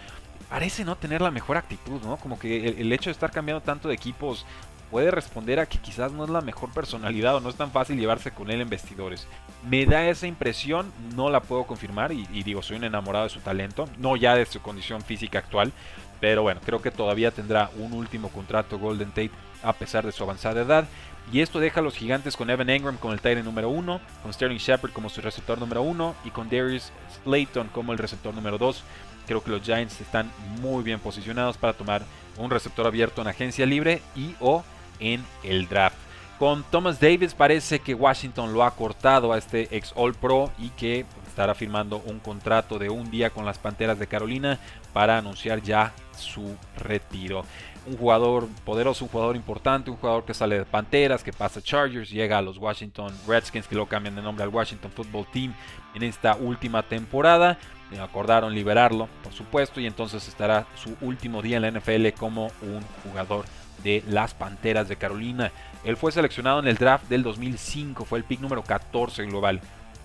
Parece 0.48 0.84
no 0.84 0.96
tener 0.96 1.20
la 1.20 1.30
mejor 1.30 1.56
actitud, 1.56 2.00
¿no? 2.02 2.16
Como 2.16 2.38
que 2.38 2.68
el, 2.68 2.92
hecho 2.92 3.10
de 3.10 3.12
estar 3.12 3.32
cambiando 3.32 3.62
tanto 3.62 3.88
de 3.88 3.94
equipos 3.94 4.46
puede 4.92 5.10
responder 5.10 5.58
a 5.58 5.66
que 5.66 5.78
quizás 5.78 6.12
no 6.12 6.22
es 6.22 6.30
la 6.30 6.40
mejor 6.40 6.70
personalidad 6.72 7.34
o 7.34 7.40
no 7.40 7.48
es 7.48 7.56
tan 7.56 7.72
fácil 7.72 7.98
llevarse 7.98 8.30
con 8.30 8.50
él 8.52 8.60
en 8.60 8.68
vestidores. 8.68 9.26
Me 9.68 9.84
da 9.84 10.08
esa 10.08 10.28
impresión, 10.28 10.92
no 11.16 11.28
la 11.28 11.40
puedo 11.40 11.64
confirmar 11.64 12.12
y, 12.12 12.28
y 12.32 12.44
digo, 12.44 12.62
soy 12.62 12.76
un 12.76 12.84
enamorado 12.84 13.24
de 13.24 13.30
su 13.30 13.40
talento, 13.40 13.86
no 13.98 14.16
ya 14.16 14.36
de 14.36 14.46
su 14.46 14.62
condición 14.62 15.02
física 15.02 15.40
actual, 15.40 15.72
pero 16.20 16.42
bueno, 16.42 16.60
creo 16.64 16.80
que 16.80 16.90
todavía 16.90 17.30
tendrá 17.30 17.70
un 17.78 17.92
último 17.92 18.28
contrato 18.28 18.78
Golden 18.78 19.08
Tate 19.08 19.30
a 19.62 19.72
pesar 19.72 20.04
de 20.04 20.12
su 20.12 20.22
avanzada 20.22 20.62
edad. 20.62 20.86
Y 21.32 21.40
esto 21.40 21.58
deja 21.58 21.80
a 21.80 21.82
los 21.82 21.96
gigantes 21.96 22.36
con 22.36 22.50
Evan 22.50 22.70
Engram 22.70 22.98
como 22.98 23.12
el 23.12 23.20
Titan 23.20 23.44
número 23.44 23.68
1, 23.68 24.00
con 24.22 24.32
Sterling 24.32 24.58
Shepard 24.58 24.92
como 24.92 25.08
su 25.08 25.20
receptor 25.20 25.58
número 25.58 25.82
1 25.82 26.14
y 26.24 26.30
con 26.30 26.48
Darius 26.48 26.92
Slayton 27.24 27.68
como 27.68 27.92
el 27.92 27.98
receptor 27.98 28.32
número 28.32 28.58
2. 28.58 28.82
Creo 29.26 29.42
que 29.42 29.50
los 29.50 29.62
Giants 29.62 30.00
están 30.00 30.30
muy 30.60 30.84
bien 30.84 31.00
posicionados 31.00 31.56
para 31.56 31.72
tomar 31.72 32.02
un 32.38 32.50
receptor 32.50 32.86
abierto 32.86 33.22
en 33.22 33.28
agencia 33.28 33.66
libre 33.66 34.02
y 34.14 34.36
o 34.38 34.62
en 35.00 35.24
el 35.42 35.68
draft. 35.68 35.96
Con 36.38 36.62
Thomas 36.70 37.00
Davis 37.00 37.34
parece 37.34 37.80
que 37.80 37.94
Washington 37.94 38.52
lo 38.52 38.62
ha 38.62 38.70
cortado 38.76 39.32
a 39.32 39.38
este 39.38 39.74
ex 39.76 39.92
All 39.96 40.14
Pro 40.14 40.52
y 40.58 40.68
que 40.70 41.06
estará 41.36 41.54
firmando 41.54 42.02
un 42.06 42.18
contrato 42.18 42.78
de 42.78 42.88
un 42.88 43.10
día 43.10 43.28
con 43.28 43.44
las 43.44 43.58
Panteras 43.58 43.98
de 43.98 44.06
Carolina 44.06 44.58
para 44.94 45.18
anunciar 45.18 45.60
ya 45.60 45.92
su 46.16 46.56
retiro. 46.78 47.44
Un 47.84 47.98
jugador 47.98 48.48
poderoso, 48.64 49.04
un 49.04 49.10
jugador 49.10 49.36
importante, 49.36 49.90
un 49.90 49.98
jugador 49.98 50.24
que 50.24 50.32
sale 50.32 50.58
de 50.58 50.64
Panteras, 50.64 51.22
que 51.22 51.34
pasa 51.34 51.60
Chargers, 51.60 52.08
llega 52.08 52.38
a 52.38 52.42
los 52.42 52.56
Washington 52.56 53.14
Redskins, 53.28 53.68
que 53.68 53.74
lo 53.74 53.84
cambian 53.84 54.16
de 54.16 54.22
nombre 54.22 54.44
al 54.44 54.48
Washington 54.48 54.90
Football 54.90 55.26
Team 55.30 55.54
en 55.94 56.04
esta 56.04 56.36
última 56.36 56.82
temporada. 56.82 57.58
Acordaron 58.00 58.54
liberarlo, 58.54 59.06
por 59.22 59.34
supuesto, 59.34 59.78
y 59.78 59.86
entonces 59.86 60.26
estará 60.28 60.66
su 60.74 60.96
último 61.02 61.42
día 61.42 61.58
en 61.58 61.62
la 61.62 61.70
NFL 61.70 62.18
como 62.18 62.46
un 62.62 62.80
jugador 63.04 63.44
de 63.84 64.02
las 64.08 64.32
Panteras 64.32 64.88
de 64.88 64.96
Carolina. 64.96 65.52
Él 65.84 65.98
fue 65.98 66.12
seleccionado 66.12 66.60
en 66.60 66.66
el 66.66 66.76
draft 66.76 67.10
del 67.10 67.22
2005, 67.22 68.06
fue 68.06 68.20
el 68.20 68.24
pick 68.24 68.40
número 68.40 68.62
14 68.64 69.26
global. 69.26 69.60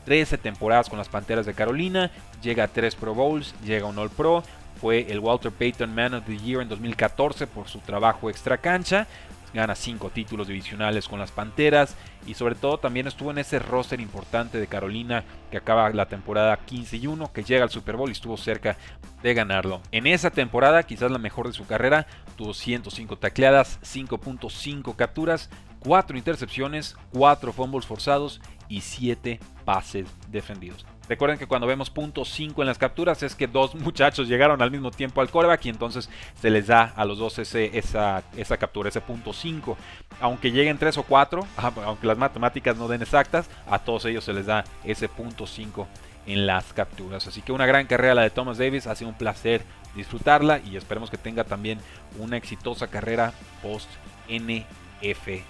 13 0.05 0.37
temporadas 0.37 0.89
con 0.89 0.97
las 0.97 1.09
Panteras 1.09 1.45
de 1.45 1.53
Carolina, 1.53 2.11
llega 2.41 2.65
a 2.65 2.67
3 2.67 2.95
Pro 2.95 3.13
Bowls, 3.13 3.53
llega 3.63 3.85
a 3.85 3.89
un 3.89 3.97
All 3.97 4.09
Pro, 4.09 4.43
fue 4.79 5.11
el 5.11 5.19
Walter 5.19 5.51
Payton 5.51 5.93
Man 5.93 6.15
of 6.15 6.25
the 6.25 6.37
Year 6.37 6.61
en 6.61 6.69
2014 6.69 7.45
por 7.47 7.67
su 7.67 7.79
trabajo 7.79 8.29
extra 8.29 8.57
cancha. 8.57 9.07
Gana 9.53 9.75
5 9.75 10.11
títulos 10.11 10.47
divisionales 10.47 11.09
con 11.09 11.19
las 11.19 11.31
Panteras 11.31 11.95
y 12.25 12.35
sobre 12.35 12.55
todo 12.55 12.77
también 12.77 13.05
estuvo 13.05 13.31
en 13.31 13.37
ese 13.37 13.59
roster 13.59 13.99
importante 13.99 14.59
de 14.59 14.67
Carolina 14.67 15.25
que 15.51 15.57
acaba 15.57 15.89
la 15.89 16.07
temporada 16.07 16.57
15 16.57 16.97
y 16.97 17.07
1, 17.07 17.33
que 17.33 17.43
llega 17.43 17.63
al 17.63 17.69
Super 17.69 17.97
Bowl 17.97 18.07
y 18.07 18.13
estuvo 18.13 18.37
cerca 18.37 18.77
de 19.21 19.33
ganarlo. 19.33 19.81
En 19.91 20.07
esa 20.07 20.31
temporada, 20.31 20.83
quizás 20.83 21.11
la 21.11 21.17
mejor 21.17 21.47
de 21.47 21.53
su 21.53 21.67
carrera, 21.67 22.07
tuvo 22.37 22.53
105 22.53 23.17
tacleadas, 23.17 23.77
5.5 23.81 24.95
capturas, 24.95 25.49
4 25.79 26.17
intercepciones, 26.17 26.95
4 27.11 27.51
fumbles 27.51 27.85
forzados 27.85 28.39
y 28.71 28.79
7 28.81 29.39
pases 29.65 30.07
defendidos. 30.29 30.85
Recuerden 31.09 31.37
que 31.37 31.45
cuando 31.45 31.67
vemos 31.67 31.89
punto 31.89 32.23
5 32.23 32.61
en 32.61 32.67
las 32.67 32.77
capturas 32.77 33.21
es 33.21 33.35
que 33.35 33.45
dos 33.47 33.75
muchachos 33.75 34.29
llegaron 34.29 34.61
al 34.61 34.71
mismo 34.71 34.91
tiempo 34.91 35.19
al 35.19 35.29
coreback 35.29 35.65
y 35.65 35.69
entonces 35.69 36.09
se 36.39 36.49
les 36.49 36.67
da 36.67 36.93
a 36.95 37.03
los 37.03 37.17
dos 37.17 37.37
ese, 37.37 37.77
esa, 37.77 38.23
esa 38.37 38.55
captura, 38.55 38.87
ese 38.87 39.01
punto 39.01 39.33
5. 39.33 39.77
Aunque 40.21 40.51
lleguen 40.51 40.77
3 40.77 40.97
o 40.99 41.03
4, 41.03 41.45
aunque 41.85 42.07
las 42.07 42.17
matemáticas 42.17 42.77
no 42.77 42.87
den 42.87 43.01
exactas, 43.01 43.49
a 43.69 43.79
todos 43.79 44.05
ellos 44.05 44.23
se 44.23 44.33
les 44.33 44.45
da 44.45 44.63
ese 44.85 45.09
punto 45.09 45.45
5 45.45 45.85
en 46.27 46.47
las 46.47 46.71
capturas. 46.71 47.27
Así 47.27 47.41
que 47.41 47.51
una 47.51 47.65
gran 47.65 47.87
carrera 47.87 48.15
la 48.15 48.21
de 48.21 48.29
Thomas 48.29 48.57
Davis, 48.57 48.87
ha 48.87 48.95
sido 48.95 49.09
un 49.09 49.17
placer 49.17 49.63
disfrutarla 49.95 50.59
y 50.59 50.77
esperemos 50.77 51.09
que 51.09 51.17
tenga 51.17 51.43
también 51.43 51.79
una 52.17 52.37
exitosa 52.37 52.87
carrera 52.87 53.33
post 53.61 53.89
NFL. 54.29 55.41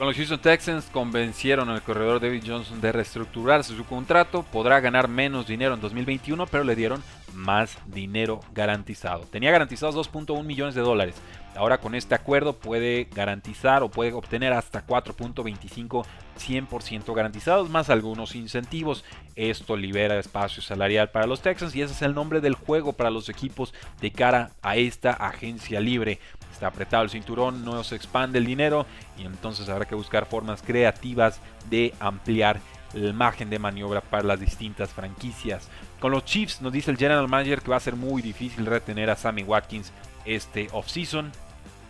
Con 0.00 0.06
los 0.06 0.16
Houston 0.16 0.40
Texans 0.40 0.86
convencieron 0.90 1.68
al 1.68 1.82
corredor 1.82 2.20
David 2.20 2.44
Johnson 2.46 2.80
de 2.80 2.90
reestructurarse 2.90 3.76
su 3.76 3.84
contrato. 3.84 4.46
Podrá 4.50 4.80
ganar 4.80 5.08
menos 5.08 5.46
dinero 5.46 5.74
en 5.74 5.82
2021, 5.82 6.46
pero 6.46 6.64
le 6.64 6.74
dieron 6.74 7.02
más 7.34 7.76
dinero 7.84 8.40
garantizado. 8.54 9.26
Tenía 9.30 9.50
garantizados 9.50 9.94
2.1 10.10 10.42
millones 10.42 10.74
de 10.74 10.80
dólares. 10.80 11.16
Ahora 11.54 11.82
con 11.82 11.94
este 11.94 12.14
acuerdo 12.14 12.54
puede 12.54 13.08
garantizar 13.14 13.82
o 13.82 13.90
puede 13.90 14.14
obtener 14.14 14.54
hasta 14.54 14.86
4.25 14.86 16.06
100% 16.38 17.14
garantizados 17.14 17.68
más 17.68 17.90
algunos 17.90 18.34
incentivos. 18.34 19.04
Esto 19.36 19.76
libera 19.76 20.18
espacio 20.18 20.62
salarial 20.62 21.10
para 21.10 21.26
los 21.26 21.42
Texans 21.42 21.76
y 21.76 21.82
ese 21.82 21.92
es 21.92 22.00
el 22.00 22.14
nombre 22.14 22.40
del 22.40 22.54
juego 22.54 22.94
para 22.94 23.10
los 23.10 23.28
equipos 23.28 23.74
de 24.00 24.12
cara 24.12 24.52
a 24.62 24.76
esta 24.76 25.12
agencia 25.12 25.78
libre 25.78 26.20
está 26.52 26.66
apretado 26.68 27.02
el 27.02 27.10
cinturón, 27.10 27.64
no 27.64 27.82
se 27.84 27.96
expande 27.96 28.38
el 28.38 28.46
dinero 28.46 28.86
y 29.18 29.24
entonces 29.24 29.68
habrá 29.68 29.86
que 29.86 29.94
buscar 29.94 30.26
formas 30.26 30.62
creativas 30.62 31.40
de 31.68 31.94
ampliar 32.00 32.60
el 32.94 33.14
margen 33.14 33.50
de 33.50 33.58
maniobra 33.58 34.00
para 34.00 34.24
las 34.24 34.40
distintas 34.40 34.90
franquicias. 34.90 35.68
Con 36.00 36.12
los 36.12 36.24
Chiefs 36.24 36.60
nos 36.60 36.72
dice 36.72 36.90
el 36.90 36.96
general 36.96 37.28
manager 37.28 37.62
que 37.62 37.70
va 37.70 37.76
a 37.76 37.80
ser 37.80 37.96
muy 37.96 38.22
difícil 38.22 38.66
retener 38.66 39.10
a 39.10 39.16
Sammy 39.16 39.42
Watkins 39.42 39.92
este 40.24 40.68
offseason. 40.72 41.30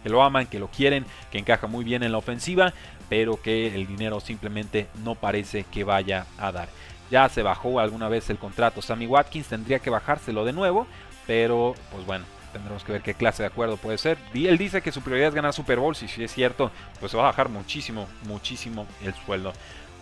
Que 0.03 0.09
lo 0.09 0.23
aman, 0.23 0.47
que 0.47 0.59
lo 0.59 0.69
quieren, 0.69 1.05
que 1.31 1.39
encaja 1.39 1.67
muy 1.67 1.85
bien 1.85 2.03
en 2.03 2.13
la 2.13 2.19
ofensiva, 2.19 2.73
pero 3.11 3.41
que 3.43 3.75
el 3.75 3.87
dinero 3.87 4.21
simplemente 4.21 4.89
no 5.05 5.15
parece 5.15 5.65
que 5.65 5.85
vaya 5.85 6.27
a 6.39 6.53
dar. 6.53 6.69
Ya 7.11 7.29
se 7.29 7.43
bajó 7.43 7.81
alguna 7.81 8.09
vez 8.09 8.31
el 8.31 8.39
contrato 8.39 8.81
Sammy 8.81 9.07
Watkins, 9.07 9.49
tendría 9.49 9.79
que 9.79 9.91
bajárselo 9.91 10.45
de 10.47 10.55
nuevo, 10.55 10.87
pero 11.27 11.75
pues 11.93 12.07
bueno, 12.07 12.25
tendremos 12.53 12.85
que 12.85 12.93
ver 12.93 13.03
qué 13.03 13.15
clase 13.15 13.43
de 13.43 13.49
acuerdo 13.49 13.77
puede 13.77 13.99
ser. 13.99 14.19
Y 14.35 14.47
él 14.47 14.59
dice 14.59 14.83
que 14.83 14.93
su 14.93 15.03
prioridad 15.03 15.29
es 15.29 15.35
ganar 15.35 15.53
Super 15.53 15.79
Bowl, 15.79 15.97
si 15.97 16.07
es 16.23 16.33
cierto, 16.33 16.71
pues 16.99 17.13
se 17.13 17.17
va 17.17 17.25
a 17.25 17.27
bajar 17.27 17.49
muchísimo, 17.49 18.09
muchísimo 18.27 18.87
el 19.03 19.15
sueldo. 19.15 19.53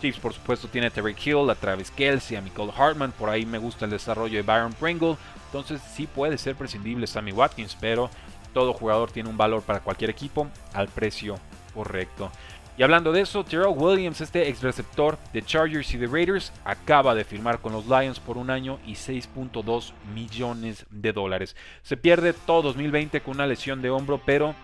Chiefs, 0.00 0.20
por 0.20 0.32
supuesto, 0.32 0.68
tiene 0.68 0.86
a 0.86 0.90
Terry 0.90 1.16
Hill, 1.24 1.50
a 1.50 1.54
Travis 1.54 1.90
Kelsey, 1.90 2.36
a 2.36 2.40
Michael 2.40 2.70
Hartman. 2.76 3.12
Por 3.12 3.28
ahí 3.30 3.44
me 3.44 3.58
gusta 3.58 3.84
el 3.84 3.90
desarrollo 3.90 4.36
de 4.36 4.42
Byron 4.42 4.72
Pringle. 4.72 5.16
Entonces, 5.46 5.80
sí 5.94 6.06
puede 6.06 6.38
ser 6.38 6.54
prescindible 6.54 7.06
Sammy 7.06 7.32
Watkins, 7.32 7.76
pero 7.80 8.08
todo 8.54 8.72
jugador 8.72 9.10
tiene 9.10 9.28
un 9.28 9.36
valor 9.36 9.62
para 9.62 9.80
cualquier 9.80 10.10
equipo 10.10 10.48
al 10.72 10.88
precio 10.88 11.38
correcto. 11.78 12.32
Y 12.76 12.82
hablando 12.82 13.12
de 13.12 13.20
eso, 13.20 13.44
Terrell 13.44 13.74
Williams, 13.76 14.20
este 14.20 14.48
ex 14.48 14.62
receptor 14.62 15.16
de 15.32 15.42
Chargers 15.42 15.94
y 15.94 15.96
de 15.98 16.08
Raiders, 16.08 16.52
acaba 16.64 17.14
de 17.14 17.24
firmar 17.24 17.60
con 17.60 17.72
los 17.72 17.86
Lions 17.86 18.18
por 18.18 18.36
un 18.36 18.50
año 18.50 18.80
y 18.84 18.94
6.2 18.94 19.92
millones 20.12 20.86
de 20.90 21.12
dólares. 21.12 21.54
Se 21.82 21.96
pierde 21.96 22.32
todo 22.32 22.62
2020 22.62 23.20
con 23.20 23.36
una 23.36 23.46
lesión 23.46 23.80
de 23.80 23.90
hombro, 23.90 24.20
pero 24.26 24.56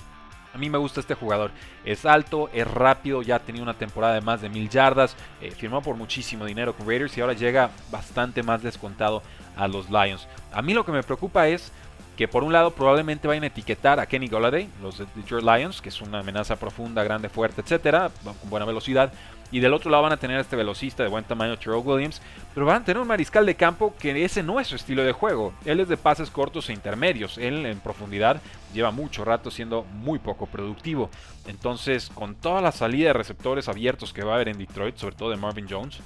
a 0.52 0.58
mí 0.58 0.68
me 0.70 0.78
gusta 0.78 1.00
este 1.00 1.14
jugador. 1.14 1.52
Es 1.84 2.04
alto, 2.04 2.50
es 2.52 2.66
rápido, 2.66 3.22
ya 3.22 3.36
ha 3.36 3.40
tenido 3.40 3.62
una 3.62 3.78
temporada 3.78 4.14
de 4.14 4.20
más 4.20 4.40
de 4.40 4.48
mil 4.48 4.68
yardas. 4.68 5.16
Eh, 5.40 5.52
firmó 5.52 5.82
por 5.82 5.94
muchísimo 5.94 6.44
dinero 6.44 6.74
con 6.74 6.88
Raiders 6.88 7.16
y 7.16 7.20
ahora 7.20 7.32
llega 7.32 7.70
bastante 7.92 8.42
más 8.42 8.60
descontado 8.62 9.22
a 9.56 9.68
los 9.68 9.88
Lions. 9.88 10.26
A 10.52 10.62
mí 10.62 10.74
lo 10.74 10.84
que 10.84 10.92
me 10.92 11.04
preocupa 11.04 11.46
es 11.46 11.72
que 12.16 12.28
por 12.28 12.44
un 12.44 12.52
lado 12.52 12.70
probablemente 12.70 13.26
vayan 13.26 13.44
a 13.44 13.48
etiquetar 13.48 13.98
a 13.98 14.06
Kenny 14.06 14.28
Golladay, 14.28 14.68
los 14.82 14.98
de 14.98 15.06
Detroit 15.14 15.44
Lions, 15.44 15.80
que 15.80 15.88
es 15.88 16.00
una 16.00 16.20
amenaza 16.20 16.56
profunda, 16.56 17.02
grande, 17.02 17.28
fuerte, 17.28 17.60
etcétera, 17.60 18.10
con 18.22 18.50
buena 18.50 18.66
velocidad, 18.66 19.12
Y 19.50 19.60
del 19.60 19.72
otro 19.72 19.88
lado 19.88 20.02
van 20.02 20.12
a 20.12 20.16
tener 20.16 20.38
a 20.38 20.40
este 20.40 20.56
velocista 20.56 21.04
de 21.04 21.08
buen 21.08 21.22
tamaño, 21.22 21.56
Terrell 21.56 21.82
Williams. 21.84 22.20
Pero 22.54 22.66
van 22.66 22.82
a 22.82 22.84
tener 22.84 23.00
un 23.00 23.06
mariscal 23.06 23.46
de 23.46 23.54
campo 23.54 23.94
que 23.98 24.24
ese 24.24 24.42
no 24.42 24.58
es 24.58 24.66
su 24.66 24.74
estilo 24.74 25.04
de 25.04 25.12
juego. 25.12 25.54
Él 25.64 25.78
es 25.78 25.88
de 25.88 25.96
pases 25.96 26.28
cortos 26.28 26.68
e 26.68 26.72
intermedios. 26.72 27.38
Él 27.38 27.64
en 27.64 27.78
profundidad 27.78 28.40
lleva 28.72 28.90
mucho 28.90 29.24
rato 29.24 29.52
siendo 29.52 29.84
muy 29.84 30.18
poco 30.18 30.46
productivo. 30.46 31.08
Entonces, 31.46 32.10
con 32.12 32.34
toda 32.34 32.60
la 32.62 32.72
salida 32.72 33.08
de 33.08 33.12
receptores 33.12 33.68
abiertos 33.68 34.12
que 34.12 34.24
va 34.24 34.32
a 34.32 34.34
haber 34.36 34.48
en 34.48 34.58
Detroit, 34.58 34.96
sobre 34.96 35.14
todo 35.14 35.30
de 35.30 35.36
Marvin 35.36 35.68
Jones, 35.70 36.00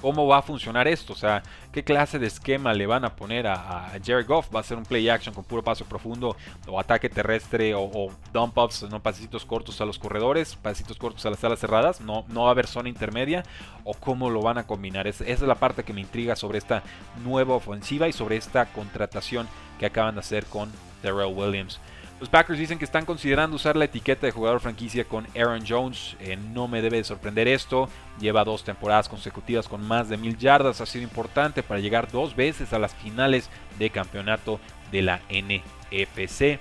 ¿Cómo 0.00 0.26
va 0.26 0.38
a 0.38 0.42
funcionar 0.42 0.86
esto? 0.86 1.12
O 1.12 1.16
sea, 1.16 1.42
¿qué 1.72 1.82
clase 1.82 2.18
de 2.18 2.26
esquema 2.26 2.72
le 2.72 2.86
van 2.86 3.04
a 3.04 3.16
poner 3.16 3.46
a, 3.46 3.92
Jared 4.04 4.26
Goff? 4.26 4.54
¿Va 4.54 4.60
a 4.60 4.62
ser 4.62 4.78
un 4.78 4.84
play 4.84 5.08
action 5.08 5.34
con 5.34 5.44
puro 5.44 5.62
paso 5.62 5.84
profundo 5.84 6.36
o 6.66 6.78
ataque 6.78 7.08
terrestre 7.08 7.74
o, 7.74 8.10
dump 8.32 8.56
ups, 8.56 8.84
no 8.90 9.02
pasecitos 9.02 9.44
cortos 9.44 9.80
a 9.80 9.84
los 9.84 9.98
corredores, 9.98 10.56
pasecitos 10.56 10.96
cortos 10.98 11.26
a 11.26 11.30
las 11.30 11.40
salas 11.40 11.58
cerradas? 11.58 12.00
No, 12.00 12.24
no 12.28 12.42
va 12.42 12.48
a 12.48 12.52
haber 12.52 12.66
zona 12.66 12.88
intermedia 12.88 13.42
o 13.84 13.94
cómo 13.94 14.30
lo 14.30 14.40
van 14.40 14.58
a 14.58 14.66
combinar. 14.66 15.06
esa 15.06 15.24
es 15.24 15.40
la 15.40 15.56
parte 15.56 15.82
que 15.82 15.92
me 15.92 16.00
intriga 16.00 16.36
sobre 16.36 16.58
esta 16.58 16.82
nueva 17.24 17.54
ofensiva 17.54 18.08
y 18.08 18.12
sobre 18.12 18.36
esta 18.36 18.66
contratación 18.66 19.48
que 19.78 19.86
acaban 19.86 20.14
de 20.14 20.20
hacer 20.20 20.46
con 20.46 20.70
Terrell 21.02 21.34
Williams. 21.34 21.80
Los 22.20 22.28
Packers 22.28 22.58
dicen 22.58 22.78
que 22.78 22.84
están 22.84 23.04
considerando 23.04 23.54
usar 23.54 23.76
la 23.76 23.84
etiqueta 23.84 24.26
de 24.26 24.32
jugador 24.32 24.58
franquicia 24.58 25.04
con 25.04 25.28
Aaron 25.36 25.64
Jones. 25.66 26.16
Eh, 26.18 26.36
no 26.36 26.66
me 26.66 26.82
debe 26.82 27.04
sorprender 27.04 27.46
esto. 27.46 27.88
Lleva 28.18 28.42
dos 28.42 28.64
temporadas 28.64 29.08
consecutivas 29.08 29.68
con 29.68 29.86
más 29.86 30.08
de 30.08 30.16
mil 30.16 30.36
yardas. 30.36 30.80
Ha 30.80 30.86
sido 30.86 31.04
importante 31.04 31.62
para 31.62 31.78
llegar 31.78 32.10
dos 32.10 32.34
veces 32.34 32.72
a 32.72 32.80
las 32.80 32.92
finales 32.96 33.48
de 33.78 33.90
campeonato 33.90 34.58
de 34.90 35.02
la 35.02 35.20
NFC. 35.30 36.58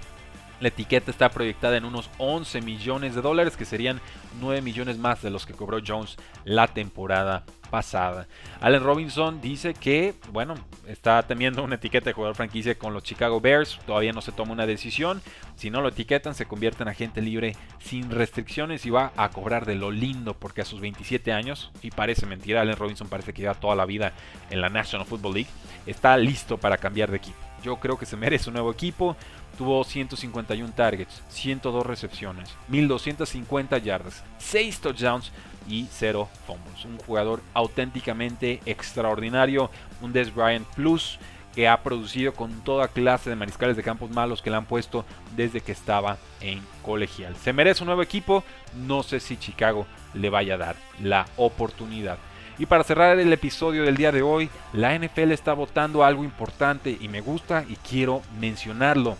La 0.59 0.67
etiqueta 0.67 1.09
está 1.09 1.29
proyectada 1.29 1.77
en 1.77 1.85
unos 1.85 2.11
11 2.19 2.61
millones 2.61 3.15
de 3.15 3.21
dólares, 3.21 3.57
que 3.57 3.65
serían 3.65 3.99
9 4.39 4.61
millones 4.61 4.99
más 4.99 5.23
de 5.23 5.31
los 5.31 5.47
que 5.47 5.53
cobró 5.53 5.79
Jones 5.85 6.17
la 6.45 6.67
temporada 6.67 7.45
pasada. 7.69 8.27
Allen 8.61 8.83
Robinson 8.83 9.41
dice 9.41 9.73
que, 9.73 10.13
bueno, 10.31 10.55
está 10.87 11.23
temiendo 11.23 11.63
una 11.63 11.75
etiqueta 11.75 12.05
de 12.05 12.13
jugador 12.13 12.35
franquicia 12.35 12.77
con 12.77 12.93
los 12.93 13.03
Chicago 13.03 13.41
Bears. 13.41 13.79
Todavía 13.85 14.13
no 14.13 14.21
se 14.21 14.31
toma 14.31 14.53
una 14.53 14.65
decisión. 14.65 15.21
Si 15.55 15.69
no 15.69 15.81
lo 15.81 15.89
etiquetan, 15.89 16.35
se 16.35 16.45
convierte 16.45 16.83
en 16.83 16.89
agente 16.89 17.21
libre 17.21 17.55
sin 17.79 18.09
restricciones 18.11 18.85
y 18.85 18.89
va 18.89 19.11
a 19.17 19.29
cobrar 19.29 19.65
de 19.65 19.75
lo 19.75 19.91
lindo 19.91 20.33
porque 20.33 20.61
a 20.61 20.65
sus 20.65 20.81
27 20.81 21.31
años, 21.33 21.71
y 21.81 21.91
parece 21.91 22.25
mentira, 22.25 22.61
Allen 22.61 22.75
Robinson 22.75 23.09
parece 23.09 23.33
que 23.33 23.41
lleva 23.41 23.55
toda 23.55 23.75
la 23.75 23.85
vida 23.85 24.13
en 24.49 24.61
la 24.61 24.69
National 24.69 25.07
Football 25.07 25.33
League, 25.33 25.49
está 25.85 26.17
listo 26.17 26.57
para 26.57 26.77
cambiar 26.77 27.11
de 27.11 27.17
equipo. 27.17 27.37
Yo 27.63 27.77
creo 27.77 27.97
que 27.97 28.05
se 28.05 28.17
merece 28.17 28.49
un 28.49 28.53
nuevo 28.53 28.71
equipo. 28.71 29.15
Tuvo 29.57 29.83
151 29.83 30.71
targets, 30.73 31.23
102 31.29 31.83
recepciones, 31.83 32.55
1250 32.67 33.79
yardas, 33.79 34.23
6 34.37 34.79
touchdowns 34.81 35.31
y 35.67 35.87
0 35.89 36.29
fumbles. 36.45 36.85
Un 36.85 36.99
jugador 36.99 37.41
auténticamente 37.57 38.61
extraordinario, 38.67 39.71
un 40.01 40.13
Des 40.13 40.31
Bryant 40.33 40.67
Plus 40.75 41.17
que 41.55 41.67
ha 41.67 41.81
producido 41.81 42.35
con 42.35 42.51
toda 42.61 42.87
clase 42.87 43.31
de 43.31 43.35
mariscales 43.35 43.75
de 43.75 43.81
campos 43.81 44.11
malos 44.11 44.43
que 44.43 44.51
le 44.51 44.57
han 44.57 44.65
puesto 44.65 45.05
desde 45.35 45.61
que 45.61 45.71
estaba 45.71 46.17
en 46.39 46.61
colegial. 46.83 47.35
Se 47.35 47.53
merece 47.53 47.81
un 47.81 47.87
nuevo 47.87 48.03
equipo, 48.03 48.43
no 48.75 49.01
sé 49.01 49.19
si 49.19 49.37
Chicago 49.37 49.87
le 50.13 50.29
vaya 50.29 50.53
a 50.53 50.57
dar 50.57 50.75
la 51.01 51.25
oportunidad. 51.35 52.19
Y 52.59 52.67
para 52.67 52.83
cerrar 52.83 53.17
el 53.17 53.33
episodio 53.33 53.83
del 53.83 53.97
día 53.97 54.11
de 54.11 54.21
hoy, 54.21 54.51
la 54.71 54.95
NFL 54.95 55.31
está 55.31 55.53
votando 55.53 56.03
algo 56.03 56.23
importante 56.23 56.95
y 56.99 57.07
me 57.07 57.21
gusta 57.21 57.65
y 57.67 57.75
quiero 57.77 58.21
mencionarlo. 58.39 59.17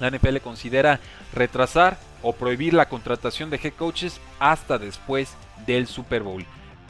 La 0.00 0.10
NFL 0.10 0.38
considera 0.38 0.98
retrasar 1.32 1.96
o 2.22 2.32
prohibir 2.32 2.74
la 2.74 2.88
contratación 2.88 3.50
de 3.50 3.60
head 3.62 3.74
coaches 3.74 4.20
hasta 4.40 4.78
después 4.78 5.36
del 5.64 5.86
Super 5.86 6.24
Bowl. 6.24 6.44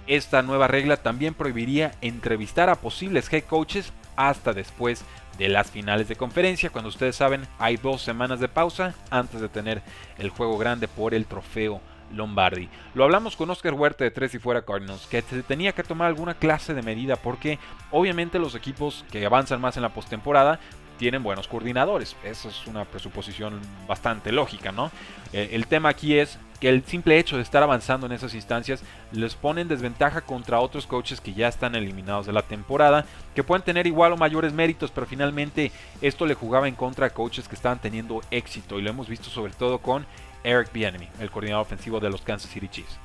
Esta 0.09 0.41
nueva 0.41 0.69
regla 0.69 0.97
también 0.97 1.35
prohibiría 1.35 1.93
entrevistar 2.01 2.71
a 2.71 2.77
posibles 2.77 3.31
head 3.31 3.45
coaches 3.45 3.93
hasta 4.17 4.55
después 4.55 5.05
de 5.37 5.51
las 5.51 5.71
finales 5.71 6.09
de 6.09 6.17
conferencia. 6.17 6.71
Cuando 6.71 6.89
ustedes 6.89 7.15
saben, 7.15 7.43
hay 7.59 7.77
dos 7.77 8.01
semanas 8.01 8.41
de 8.41 8.49
pausa 8.49 8.95
antes 9.11 9.43
de 9.43 9.51
tener 9.51 9.83
el 10.17 10.31
juego 10.31 10.57
grande 10.57 10.89
por 10.89 11.13
el 11.13 11.27
trofeo 11.27 11.83
Lombardi. 12.15 12.71
Lo 12.95 13.05
hablamos 13.05 13.37
con 13.37 13.51
Oscar 13.51 13.75
Huerta 13.75 14.03
de 14.03 14.11
Tres 14.11 14.35
y 14.35 14.39
Fuera 14.39 14.63
Cardinals, 14.63 15.07
que 15.09 15.21
se 15.21 15.43
tenía 15.43 15.73
que 15.73 15.83
tomar 15.83 16.09
alguna 16.09 16.33
clase 16.33 16.73
de 16.73 16.81
medida 16.81 17.17
porque 17.17 17.59
obviamente 17.91 18.39
los 18.39 18.55
equipos 18.55 19.05
que 19.13 19.27
avanzan 19.27 19.61
más 19.61 19.77
en 19.77 19.83
la 19.83 19.91
postemporada 19.91 20.59
tienen 20.99 21.23
buenos 21.23 21.49
coordinadores. 21.49 22.17
Esa 22.25 22.49
es 22.49 22.67
una 22.67 22.87
presuposición 22.87 23.61
bastante 23.87 24.33
lógica, 24.33 24.73
¿no? 24.73 24.91
Eh, 25.35 25.51
el 25.53 25.67
tema 25.67 25.91
aquí 25.91 26.19
es 26.19 26.39
que 26.61 26.69
el 26.69 26.85
simple 26.85 27.19
hecho 27.19 27.37
de 27.37 27.43
estar 27.43 27.63
avanzando 27.63 28.07
en 28.07 28.13
esas 28.13 28.35
instancias 28.35 28.83
les 29.13 29.35
pone 29.35 29.61
en 29.61 29.69
desventaja 29.69 30.23
contra 30.23 30.61
otros 30.61 30.87
coaches 30.87 31.21
que 31.21 31.35
ya 31.35 31.49
están 31.49 31.75
eliminados 31.75 32.27
de 32.27 32.33
la 32.33 32.43
temporada, 32.43 33.05
que 33.35 33.45
pueden 33.45 33.65
tener 33.65 33.87
igual 33.87 34.13
o 34.13 34.17
mayores 34.17 34.53
méritos, 34.53 34.91
pero 34.91 35.07
finalmente 35.07 35.71
esto 36.03 36.27
le 36.27 36.35
jugaba 36.35 36.69
en 36.69 36.75
contra 36.75 37.07
a 37.07 37.11
coaches 37.11 37.49
que 37.49 37.55
estaban 37.55 37.81
teniendo 37.81 38.21
éxito 38.31 38.79
y 38.79 38.83
lo 38.83 38.91
hemos 38.91 39.09
visto 39.09 39.31
sobre 39.31 39.53
todo 39.53 39.79
con 39.79 40.07
Eric 40.45 40.73
Bieniemy, 40.73 41.09
el 41.21 41.31
coordinador 41.31 41.63
ofensivo 41.63 42.01
de 42.01 42.11
los 42.11 42.23
Kansas 42.23 42.51
City 42.51 42.69
Chiefs. 42.69 42.99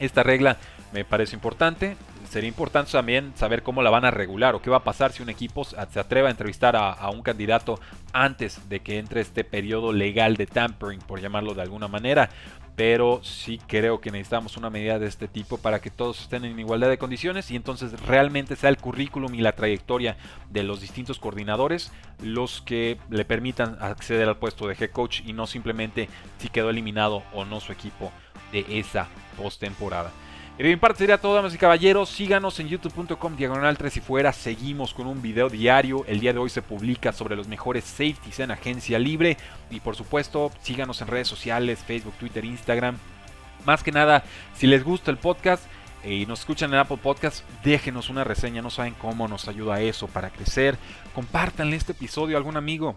Esta 0.00 0.22
regla 0.22 0.56
me 0.92 1.04
parece 1.04 1.34
importante. 1.34 1.96
Sería 2.30 2.48
importante 2.48 2.92
también 2.92 3.32
saber 3.36 3.62
cómo 3.62 3.82
la 3.82 3.90
van 3.90 4.04
a 4.04 4.10
regular 4.10 4.54
o 4.54 4.62
qué 4.62 4.70
va 4.70 4.78
a 4.78 4.84
pasar 4.84 5.12
si 5.12 5.22
un 5.22 5.28
equipo 5.28 5.64
se 5.64 5.76
atreve 5.78 6.28
a 6.28 6.30
entrevistar 6.30 6.76
a, 6.76 7.10
un 7.10 7.22
candidato 7.22 7.80
antes 8.12 8.68
de 8.68 8.80
que 8.80 8.98
entre 8.98 9.20
este 9.20 9.44
periodo 9.44 9.92
legal 9.92 10.36
de 10.36 10.46
tampering, 10.46 11.00
por 11.00 11.20
llamarlo 11.20 11.54
de 11.54 11.62
alguna 11.62 11.88
manera. 11.88 12.30
Pero 12.78 13.18
sí 13.24 13.60
creo 13.66 14.00
que 14.00 14.12
necesitamos 14.12 14.56
una 14.56 14.70
medida 14.70 15.00
de 15.00 15.08
este 15.08 15.26
tipo 15.26 15.58
para 15.58 15.80
que 15.80 15.90
todos 15.90 16.20
estén 16.20 16.44
en 16.44 16.60
igualdad 16.60 16.88
de 16.88 16.96
condiciones 16.96 17.50
y 17.50 17.56
entonces 17.56 18.00
realmente 18.06 18.54
sea 18.54 18.70
el 18.70 18.76
currículum 18.76 19.34
y 19.34 19.40
la 19.40 19.56
trayectoria 19.56 20.16
de 20.48 20.62
los 20.62 20.80
distintos 20.80 21.18
coordinadores 21.18 21.90
los 22.22 22.62
que 22.62 22.96
le 23.10 23.24
permitan 23.24 23.78
acceder 23.80 24.28
al 24.28 24.36
puesto 24.36 24.68
de 24.68 24.76
head 24.78 24.92
coach 24.92 25.22
y 25.26 25.32
no 25.32 25.48
simplemente 25.48 26.08
si 26.38 26.50
quedó 26.50 26.70
eliminado 26.70 27.24
o 27.34 27.44
no 27.44 27.58
su 27.58 27.72
equipo 27.72 28.12
de 28.52 28.64
esa 28.68 29.08
postemporada. 29.36 30.12
Y 30.58 30.64
de 30.64 30.70
mi 30.70 30.76
parte 30.76 30.98
sería 30.98 31.18
todo, 31.18 31.36
damas 31.36 31.54
y 31.54 31.58
caballeros. 31.58 32.08
Síganos 32.08 32.58
en 32.58 32.66
youtube.com 32.66 33.36
diagonal 33.36 33.78
3 33.78 33.96
y 33.98 34.00
fuera. 34.00 34.32
Seguimos 34.32 34.92
con 34.92 35.06
un 35.06 35.22
video 35.22 35.48
diario. 35.48 36.04
El 36.08 36.18
día 36.18 36.32
de 36.32 36.40
hoy 36.40 36.50
se 36.50 36.62
publica 36.62 37.12
sobre 37.12 37.36
los 37.36 37.46
mejores 37.46 37.84
safeties 37.84 38.40
en 38.40 38.50
agencia 38.50 38.98
libre. 38.98 39.36
Y 39.70 39.78
por 39.78 39.94
supuesto, 39.94 40.50
síganos 40.60 41.00
en 41.00 41.06
redes 41.06 41.28
sociales, 41.28 41.78
Facebook, 41.86 42.14
Twitter, 42.18 42.44
Instagram. 42.44 42.98
Más 43.66 43.84
que 43.84 43.92
nada, 43.92 44.24
si 44.56 44.66
les 44.66 44.82
gusta 44.82 45.12
el 45.12 45.18
podcast 45.18 45.62
y 46.04 46.26
nos 46.26 46.40
escuchan 46.40 46.72
en 46.72 46.80
Apple 46.80 46.98
Podcast, 47.00 47.44
déjenos 47.62 48.10
una 48.10 48.24
reseña. 48.24 48.60
No 48.60 48.70
saben 48.70 48.94
cómo 48.94 49.28
nos 49.28 49.46
ayuda 49.46 49.80
eso 49.80 50.08
para 50.08 50.30
crecer. 50.30 50.76
Compártanle 51.14 51.76
este 51.76 51.92
episodio 51.92 52.36
a 52.36 52.38
algún 52.38 52.56
amigo 52.56 52.96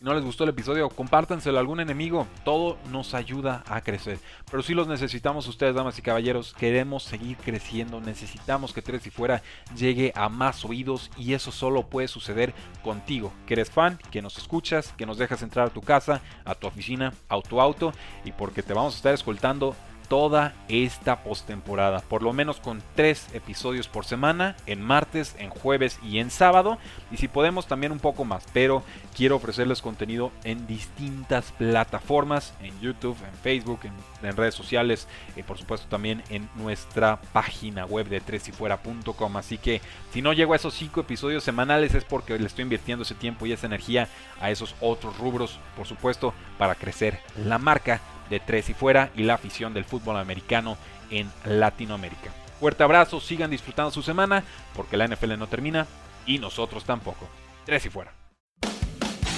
no 0.00 0.14
les 0.14 0.24
gustó 0.24 0.44
el 0.44 0.50
episodio, 0.50 0.88
compártanselo 0.88 1.56
a 1.56 1.60
algún 1.60 1.80
enemigo. 1.80 2.26
Todo 2.44 2.78
nos 2.90 3.14
ayuda 3.14 3.64
a 3.66 3.80
crecer. 3.80 4.18
Pero 4.50 4.62
si 4.62 4.74
los 4.74 4.88
necesitamos 4.88 5.48
ustedes, 5.48 5.74
damas 5.74 5.98
y 5.98 6.02
caballeros. 6.02 6.54
Queremos 6.54 7.02
seguir 7.02 7.36
creciendo. 7.38 8.00
Necesitamos 8.00 8.72
que 8.72 8.82
Tres 8.82 9.06
y 9.06 9.10
Fuera 9.10 9.42
llegue 9.76 10.12
a 10.14 10.28
más 10.28 10.64
oídos. 10.64 11.10
Y 11.16 11.34
eso 11.34 11.50
solo 11.50 11.86
puede 11.86 12.08
suceder 12.08 12.54
contigo. 12.82 13.32
Que 13.46 13.54
eres 13.54 13.70
fan, 13.70 13.98
que 14.10 14.22
nos 14.22 14.38
escuchas, 14.38 14.92
que 14.96 15.06
nos 15.06 15.18
dejas 15.18 15.42
entrar 15.42 15.66
a 15.66 15.70
tu 15.70 15.80
casa, 15.80 16.20
a 16.44 16.54
tu 16.54 16.66
oficina, 16.66 17.12
a 17.28 17.40
tu 17.40 17.60
auto. 17.60 17.92
Y 18.24 18.32
porque 18.32 18.62
te 18.62 18.74
vamos 18.74 18.94
a 18.94 18.96
estar 18.98 19.14
escoltando 19.14 19.74
toda 20.08 20.54
esta 20.68 21.22
postemporada, 21.22 22.00
por 22.00 22.22
lo 22.22 22.32
menos 22.32 22.60
con 22.60 22.82
tres 22.94 23.26
episodios 23.34 23.88
por 23.88 24.04
semana, 24.04 24.56
en 24.66 24.80
martes, 24.80 25.34
en 25.38 25.50
jueves 25.50 25.98
y 26.02 26.18
en 26.18 26.30
sábado, 26.30 26.78
y 27.10 27.16
si 27.16 27.28
podemos 27.28 27.66
también 27.66 27.92
un 27.92 27.98
poco 27.98 28.24
más, 28.24 28.44
pero 28.52 28.82
quiero 29.16 29.36
ofrecerles 29.36 29.82
contenido 29.82 30.32
en 30.44 30.66
distintas 30.66 31.52
plataformas, 31.52 32.54
en 32.62 32.78
YouTube, 32.80 33.16
en 33.26 33.38
Facebook, 33.38 33.80
en, 33.84 34.36
redes 34.36 34.56
sociales, 34.56 35.06
y 35.36 35.44
por 35.44 35.56
supuesto 35.56 35.86
también 35.88 36.22
en 36.30 36.48
nuestra 36.56 37.20
página 37.32 37.86
web 37.86 38.08
de 38.08 38.20
tresyfuera.com, 38.20 39.36
así 39.36 39.56
que 39.56 39.80
si 40.12 40.20
no 40.20 40.32
llego 40.32 40.52
a 40.52 40.56
esos 40.56 40.74
cinco 40.74 41.00
episodios 41.00 41.44
semanales 41.44 41.94
es 41.94 42.02
porque 42.02 42.36
le 42.36 42.46
estoy 42.46 42.62
invirtiendo 42.62 43.04
ese 43.04 43.14
tiempo 43.14 43.46
y 43.46 43.52
esa 43.52 43.66
energía 43.66 44.08
a 44.40 44.50
esos 44.50 44.74
otros 44.80 45.16
rubros, 45.18 45.60
por 45.76 45.86
supuesto, 45.86 46.34
para 46.58 46.74
crecer 46.74 47.20
la 47.44 47.58
marca 47.58 48.00
de 48.30 48.40
tres 48.40 48.68
y 48.70 48.74
fuera 48.74 49.10
y 49.16 49.22
la 49.22 49.34
afición 49.34 49.74
del 49.74 49.84
fútbol 49.84 50.16
americano 50.16 50.76
en 51.10 51.30
Latinoamérica. 51.44 52.30
Fuerte 52.60 52.82
abrazo, 52.82 53.20
sigan 53.20 53.50
disfrutando 53.50 53.90
su 53.90 54.02
semana 54.02 54.42
porque 54.74 54.96
la 54.96 55.06
NFL 55.06 55.38
no 55.38 55.46
termina 55.46 55.86
y 56.26 56.38
nosotros 56.38 56.84
tampoco. 56.84 57.28
Tres 57.64 57.84
y 57.86 57.90
fuera. 57.90 58.12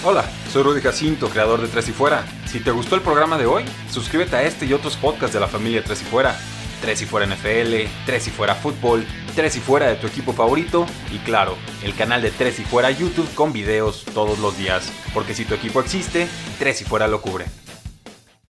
Hola, 0.05 0.25
soy 0.53 0.63
Rudy 0.63 0.81
Jacinto, 0.81 1.29
creador 1.29 1.61
de 1.61 1.67
Tres 1.67 1.89
y 1.89 1.93
Fuera. 1.93 2.25
Si 2.47 2.61
te 2.61 2.71
gustó 2.71 2.95
el 2.95 3.01
programa 3.01 3.37
de 3.37 3.47
hoy, 3.47 3.65
suscríbete 3.91 4.37
a 4.37 4.45
este 4.45 4.65
y 4.65 4.73
otros 4.73 4.97
podcasts 4.97 5.35
de 5.35 5.41
la 5.41 5.49
familia 5.49 5.83
Tres 5.83 6.03
y 6.03 6.05
Fuera. 6.05 6.37
Tres 6.81 7.03
y 7.03 7.07
Fuera 7.07 7.27
NFL, 7.27 7.91
Tres 8.07 8.29
y 8.29 8.31
Fuera 8.31 8.55
Fútbol, 8.55 9.05
Tres 9.35 9.57
y 9.57 9.61
Fuera 9.61 9.89
de 9.89 9.97
tu 9.97 10.07
equipo 10.07 10.33
favorito 10.33 10.87
y 11.13 11.19
claro, 11.19 11.57
el 11.83 11.97
canal 11.97 12.23
de 12.23 12.31
Tres 12.31 12.61
y 12.61 12.65
Fuera 12.65 12.93
YouTube 12.93 13.29
con 13.35 13.53
videos 13.53 14.05
todos 14.15 14.39
los 14.39 14.57
días. 14.57 14.93
Porque 15.13 15.35
si 15.35 15.45
tu 15.45 15.55
equipo 15.55 15.81
existe, 15.81 16.29
Tres 16.61 16.81
y 16.81 16.85
Fuera 16.85 17.09
lo 17.09 17.21
cubre. 17.21 17.47